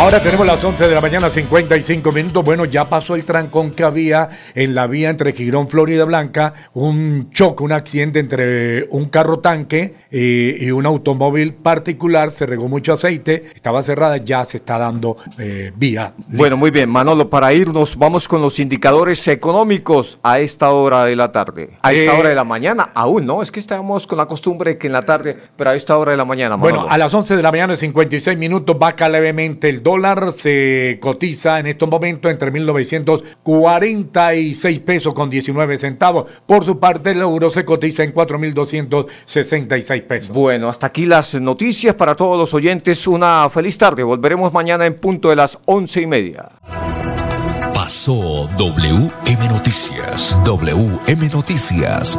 Ahora 0.00 0.18
tenemos 0.22 0.46
las 0.46 0.64
11 0.64 0.88
de 0.88 0.94
la 0.94 1.02
mañana, 1.02 1.28
55 1.28 2.10
minutos. 2.10 2.42
Bueno, 2.42 2.64
ya 2.64 2.88
pasó 2.88 3.16
el 3.16 3.24
trancón 3.26 3.70
que 3.72 3.84
había 3.84 4.30
en 4.54 4.74
la 4.74 4.86
vía 4.86 5.10
entre 5.10 5.34
Girón, 5.34 5.68
Florida 5.68 6.06
Blanca. 6.06 6.54
Un 6.72 7.28
choque, 7.30 7.62
un 7.62 7.72
accidente 7.72 8.18
entre 8.18 8.84
un 8.92 9.10
carro 9.10 9.40
tanque 9.40 9.96
y, 10.10 10.64
y 10.64 10.70
un 10.70 10.86
automóvil 10.86 11.52
particular. 11.52 12.30
Se 12.30 12.46
regó 12.46 12.66
mucho 12.66 12.94
aceite, 12.94 13.50
estaba 13.54 13.82
cerrada, 13.82 14.16
ya 14.16 14.42
se 14.46 14.56
está 14.56 14.78
dando 14.78 15.18
eh, 15.38 15.70
vía. 15.76 16.14
Bueno, 16.28 16.56
muy 16.56 16.70
bien, 16.70 16.88
Manolo, 16.88 17.28
para 17.28 17.52
irnos, 17.52 17.98
vamos 17.98 18.26
con 18.26 18.40
los 18.40 18.58
indicadores 18.58 19.28
económicos 19.28 20.18
a 20.22 20.40
esta 20.40 20.70
hora 20.70 21.04
de 21.04 21.14
la 21.14 21.30
tarde. 21.30 21.76
A 21.82 21.92
esta 21.92 22.14
Eh, 22.14 22.18
hora 22.18 22.30
de 22.30 22.34
la 22.34 22.44
mañana, 22.44 22.90
aún, 22.94 23.26
¿no? 23.26 23.42
Es 23.42 23.52
que 23.52 23.60
estamos 23.60 24.06
con 24.06 24.16
la 24.16 24.24
costumbre 24.24 24.78
que 24.78 24.86
en 24.86 24.94
la 24.94 25.02
tarde, 25.02 25.36
pero 25.58 25.70
a 25.70 25.74
esta 25.74 25.98
hora 25.98 26.12
de 26.12 26.16
la 26.16 26.24
mañana, 26.24 26.56
Manolo. 26.56 26.78
Bueno, 26.78 26.90
a 26.90 26.96
las 26.96 27.12
11 27.12 27.36
de 27.36 27.42
la 27.42 27.50
mañana, 27.52 27.76
56 27.76 28.38
minutos, 28.38 28.78
baja 28.78 29.06
levemente 29.06 29.68
el 29.68 29.82
dólar, 29.90 30.32
se 30.32 30.98
cotiza 31.00 31.58
en 31.58 31.66
estos 31.66 31.88
momentos 31.88 32.30
entre 32.30 32.50
1946 32.50 34.80
pesos 34.80 35.14
con 35.14 35.30
19 35.30 35.78
centavos. 35.78 36.30
Por 36.46 36.64
su 36.64 36.78
parte, 36.78 37.10
el 37.10 37.20
euro 37.20 37.50
se 37.50 37.64
cotiza 37.64 38.04
en 38.04 38.14
4.266 38.14 40.02
pesos. 40.02 40.30
Bueno, 40.30 40.68
hasta 40.68 40.86
aquí 40.86 41.06
las 41.06 41.34
noticias 41.34 41.94
para 41.94 42.14
todos 42.14 42.38
los 42.38 42.54
oyentes. 42.54 43.06
Una 43.06 43.48
feliz 43.50 43.76
tarde. 43.78 44.02
Volveremos 44.02 44.52
mañana 44.52 44.86
en 44.86 44.94
punto 44.94 45.30
de 45.30 45.36
las 45.36 45.58
once 45.66 46.00
y 46.00 46.06
media. 46.06 46.48
Pasó 47.74 48.48
WM 48.56 49.48
Noticias. 49.48 50.38
WM 50.44 51.28
Noticias. 51.32 52.18